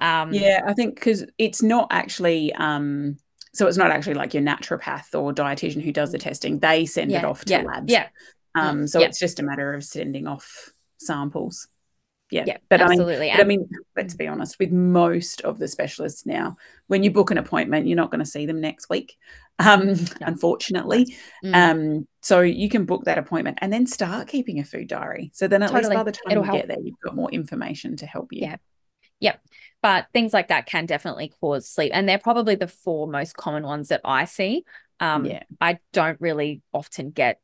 [0.00, 2.52] Um, Yeah, I think because it's not actually.
[2.52, 3.18] Um,
[3.54, 6.58] so it's not actually like your naturopath or dietitian who does the testing.
[6.58, 7.90] They send it off to yeah, labs.
[7.90, 8.08] yeah,
[8.54, 9.06] Um, so yeah.
[9.06, 11.66] it's just a matter of sending off samples.
[12.30, 12.46] Yeah.
[12.46, 13.30] yeah, But I mean, absolutely.
[13.30, 16.56] But I mean, let's be honest, with most of the specialists now,
[16.88, 19.16] when you book an appointment, you're not going to see them next week,
[19.58, 21.16] um, unfortunately.
[21.44, 21.54] Mm.
[21.54, 25.30] Um, so you can book that appointment and then start keeping a food diary.
[25.34, 26.60] So then at least by the time It'll you help.
[26.60, 28.40] get there, you've got more information to help you.
[28.42, 28.56] Yeah.
[29.20, 29.40] Yep.
[29.82, 31.92] But things like that can definitely cause sleep.
[31.94, 34.64] And they're probably the four most common ones that I see.
[35.00, 35.42] Um, Yeah.
[35.60, 37.40] I don't really often get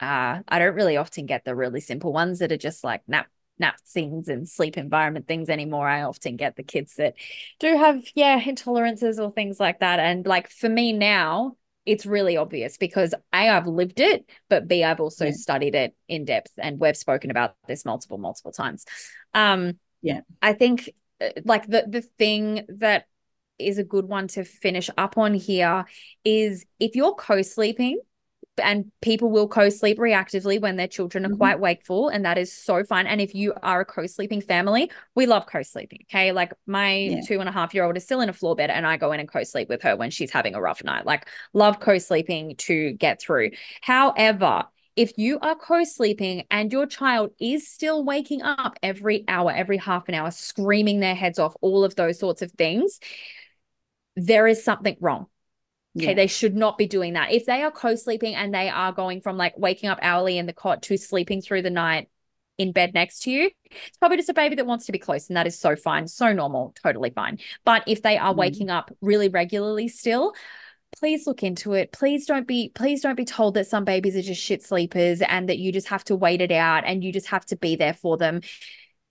[0.00, 3.26] uh I don't really often get the really simple ones that are just like nap
[3.58, 5.88] nap things and sleep environment things anymore.
[5.88, 7.14] I often get the kids that
[7.58, 9.98] do have, yeah, intolerances or things like that.
[10.00, 11.56] And like for me now,
[11.86, 15.32] it's really obvious because A, I've lived it, but B, I've also Yeah.
[15.32, 18.84] studied it in depth and we've spoken about this multiple, multiple times.
[19.34, 20.20] Um Yeah.
[20.42, 20.90] I think
[21.20, 23.06] uh, like the the thing that
[23.58, 25.84] is a good one to finish up on here
[26.24, 28.00] is if you're co-sleeping
[28.62, 31.36] and people will co-sleep reactively when their children are Mhm.
[31.36, 35.26] quite wakeful and that is so fine and if you are a co-sleeping family we
[35.26, 36.32] love co-sleeping okay?
[36.32, 37.20] Like my Yeah.
[37.26, 39.12] two and a half year old is still in a floor bed and i go
[39.12, 41.06] in and co-sleep with her when she's having a rough night.
[41.06, 43.50] Like love co-sleeping to get through.
[43.82, 44.64] However
[44.96, 50.08] if you are co-sleeping and your child is still waking up every hour every half
[50.08, 52.98] an hour screaming their heads off all of those sorts of things
[54.16, 55.26] there is something wrong
[55.98, 56.14] Okay, Yeah.
[56.14, 57.32] they should not be doing that.
[57.32, 60.52] If they are co-sleeping and they are going from like waking up hourly in the
[60.52, 62.08] cot to sleeping through the night
[62.56, 65.28] in bed next to you, it's probably just a baby that wants to be close,
[65.28, 67.38] and that is so fine, so normal, totally fine.
[67.64, 68.38] But if they are Mhm.
[68.38, 70.34] waking up really regularly still,
[70.98, 71.92] please look into it.
[71.92, 75.48] Please don't be please don't be told that some babies are just shit sleepers and
[75.48, 77.92] that you just have to wait it out and you just have to be there
[77.92, 78.40] for them.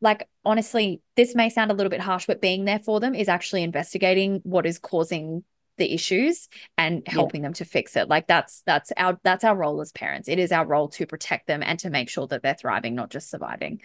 [0.02, 3.30] Like honestly, this may sound a little bit harsh, but being there for them is
[3.30, 5.44] actually investigating what is causing
[5.78, 7.48] the issues and helping yeah.
[7.48, 10.52] them to fix it like that's that's our that's our role as parents it is
[10.52, 13.82] our role to protect them and to make sure that they're thriving not just surviving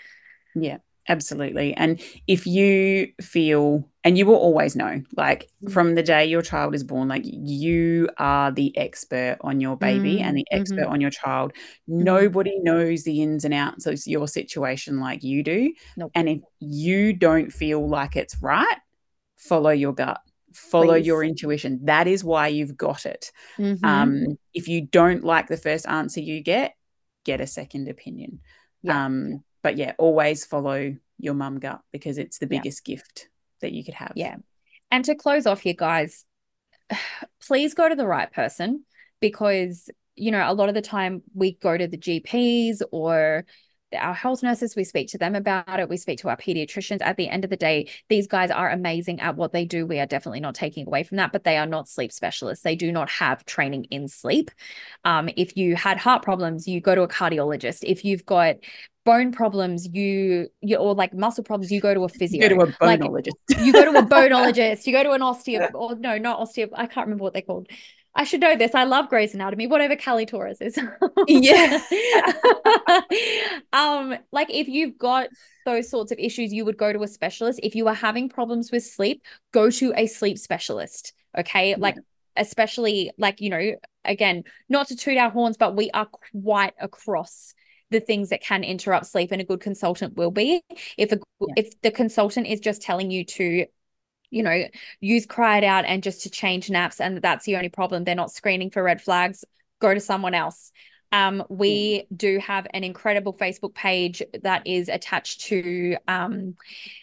[0.55, 0.79] yeah
[1.09, 5.73] absolutely and if you feel and you will always know like mm.
[5.73, 10.19] from the day your child is born like you are the expert on your baby
[10.19, 10.93] mm, and the expert mm-hmm.
[10.93, 12.05] on your child mm-hmm.
[12.05, 16.13] nobody knows the ins and outs of your situation like you do nope.
[16.15, 18.79] and if you don't feel like it's right
[19.37, 20.21] follow your gut
[20.55, 21.07] follow Please.
[21.07, 23.85] your intuition that is why you've got it mm-hmm.
[23.85, 26.75] um, if you don't like the first answer you get
[27.25, 28.41] get a second opinion
[28.83, 29.05] yeah.
[29.05, 32.97] um, but yeah always follow your mum gut because it's the biggest yeah.
[32.97, 33.29] gift
[33.61, 34.37] that you could have yeah
[34.91, 36.25] and to close off here guys
[37.47, 38.85] please go to the right person
[39.21, 43.45] because you know a lot of the time we go to the gps or
[43.95, 45.89] our health nurses, we speak to them about it.
[45.89, 47.01] We speak to our pediatricians.
[47.01, 49.87] At the end of the day, these guys are amazing at what they do.
[49.87, 52.65] We are definitely not taking away from that, but they are not sleep specialists.
[52.65, 54.51] They do not have training in sleep.
[55.05, 57.81] Um, if you had heart problems, you go to a cardiologist.
[57.83, 58.57] If you've got
[59.05, 62.43] bone problems, you you or like muscle problems, you go to a physio.
[62.43, 63.33] You go to a bonologist.
[63.51, 64.87] Like, you go to a bonologist.
[64.87, 65.71] You go to an osteo.
[65.75, 66.69] Or no, not osteo.
[66.75, 67.69] I can't remember what they're called.
[68.15, 68.75] I should know this.
[68.75, 70.79] I love Grey's Anatomy, whatever Callie Torres is.
[71.27, 71.81] yeah.
[73.73, 75.29] um, like if you've got
[75.65, 77.61] those sorts of issues, you would go to a specialist.
[77.63, 81.15] If you are having problems with sleep, go to a sleep specialist.
[81.39, 81.71] Okay.
[81.71, 81.77] Yeah.
[81.79, 81.97] Like
[82.37, 83.73] especially like, you know,
[84.05, 87.55] again, not to toot our horns, but we are quite across
[87.91, 90.63] the things that can interrupt sleep and a good consultant will be
[90.97, 91.55] if a yeah.
[91.57, 93.67] if the consultant is just telling you to
[94.33, 94.65] you know,
[95.01, 98.05] use cry it out and just to change naps and that's the only problem.
[98.05, 99.45] They're not screening for red flags.
[99.81, 100.73] Go to someone else.
[101.13, 106.57] Um, we do have an incredible Facebook page that is attached to um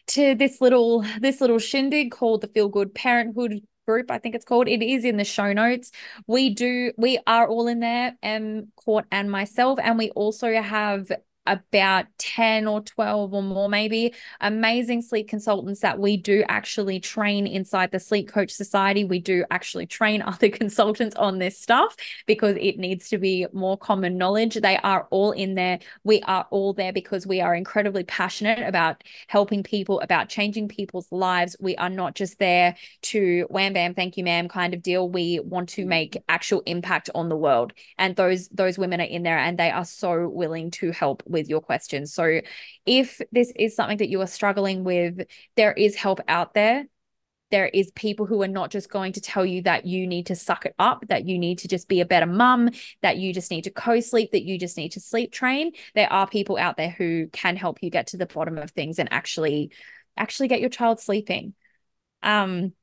[0.08, 4.46] to this little this little shindig called the Feel Good Parenthood group, I think it's
[4.46, 4.68] called.
[4.68, 5.92] It is in the show notes.
[6.28, 11.12] We do we are all in there, um Court and myself, and we also have
[11.46, 17.48] about 10 or 12 or more, maybe amazing sleep consultants that we do actually train
[17.48, 19.04] inside the Sleep Coach Society.
[19.04, 21.96] We do actually train other consultants on this stuff
[22.28, 24.56] because it needs to be more common knowledge.
[24.56, 25.80] They are all in there.
[26.04, 31.12] We are all there because we are incredibly passionate about helping people, about changing people's
[31.12, 31.56] lives.
[31.60, 35.10] We are not just there to wham bam, thank you, ma'am kind of deal.
[35.10, 35.90] We want to mm-hmm.
[35.90, 37.74] make actual impact on the world.
[37.98, 41.50] And those those women are in there and they are so willing to help with
[41.50, 42.14] your questions.
[42.14, 42.42] So
[42.86, 45.22] if this is something that you are struggling with,
[45.56, 46.86] there is help out there.
[47.52, 50.36] There is people who are not just going to tell you that you need to
[50.36, 52.70] suck it up, that you need to just be a better mum,
[53.02, 55.72] that you just need to co sleep, that you just need to sleep train.
[55.96, 59.00] There are people out there who can help you get to the bottom of things
[59.00, 59.72] and actually
[60.16, 61.54] actually get your child sleeping.
[62.22, 62.74] Um,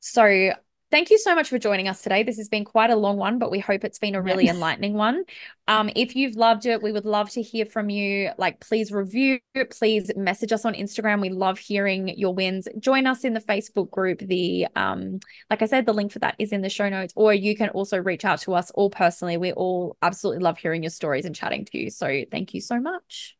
[0.00, 0.52] so
[0.92, 2.22] Thank you so much for joining us today.
[2.22, 4.92] This has been quite a long one, but we hope it's been a really enlightening
[4.92, 5.24] one.
[5.66, 8.30] Um, if you've loved it, we would love to hear from you.
[8.36, 9.40] Like, please review,
[9.70, 11.22] please message us on Instagram.
[11.22, 12.68] We love hearing your wins.
[12.78, 14.18] Join us in the Facebook group.
[14.18, 17.32] The um, like I said, the link for that is in the show notes, or
[17.32, 19.38] you can also reach out to us all personally.
[19.38, 21.88] We all absolutely love hearing your stories and chatting to you.
[21.88, 23.34] So thank you so much.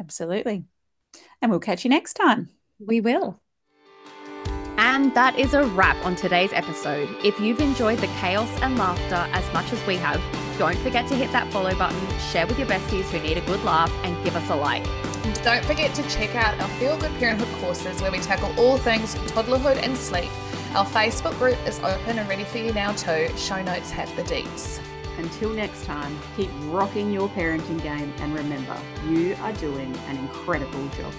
[0.00, 0.64] Absolutely.
[1.40, 2.50] And we'll catch you next time.
[2.80, 3.40] We will.
[4.96, 7.14] And that is a wrap on today's episode.
[7.22, 10.22] If you've enjoyed the chaos and laughter as much as we have,
[10.58, 13.62] don't forget to hit that follow button, share with your besties who need a good
[13.62, 14.86] laugh, and give us a like.
[15.44, 19.14] Don't forget to check out our Feel Good Parenthood courses where we tackle all things
[19.16, 20.30] toddlerhood and sleep.
[20.74, 23.28] Our Facebook group is open and ready for you now too.
[23.36, 24.80] Show notes have the deets.
[25.18, 30.88] Until next time, keep rocking your parenting game and remember, you are doing an incredible
[30.96, 31.12] job.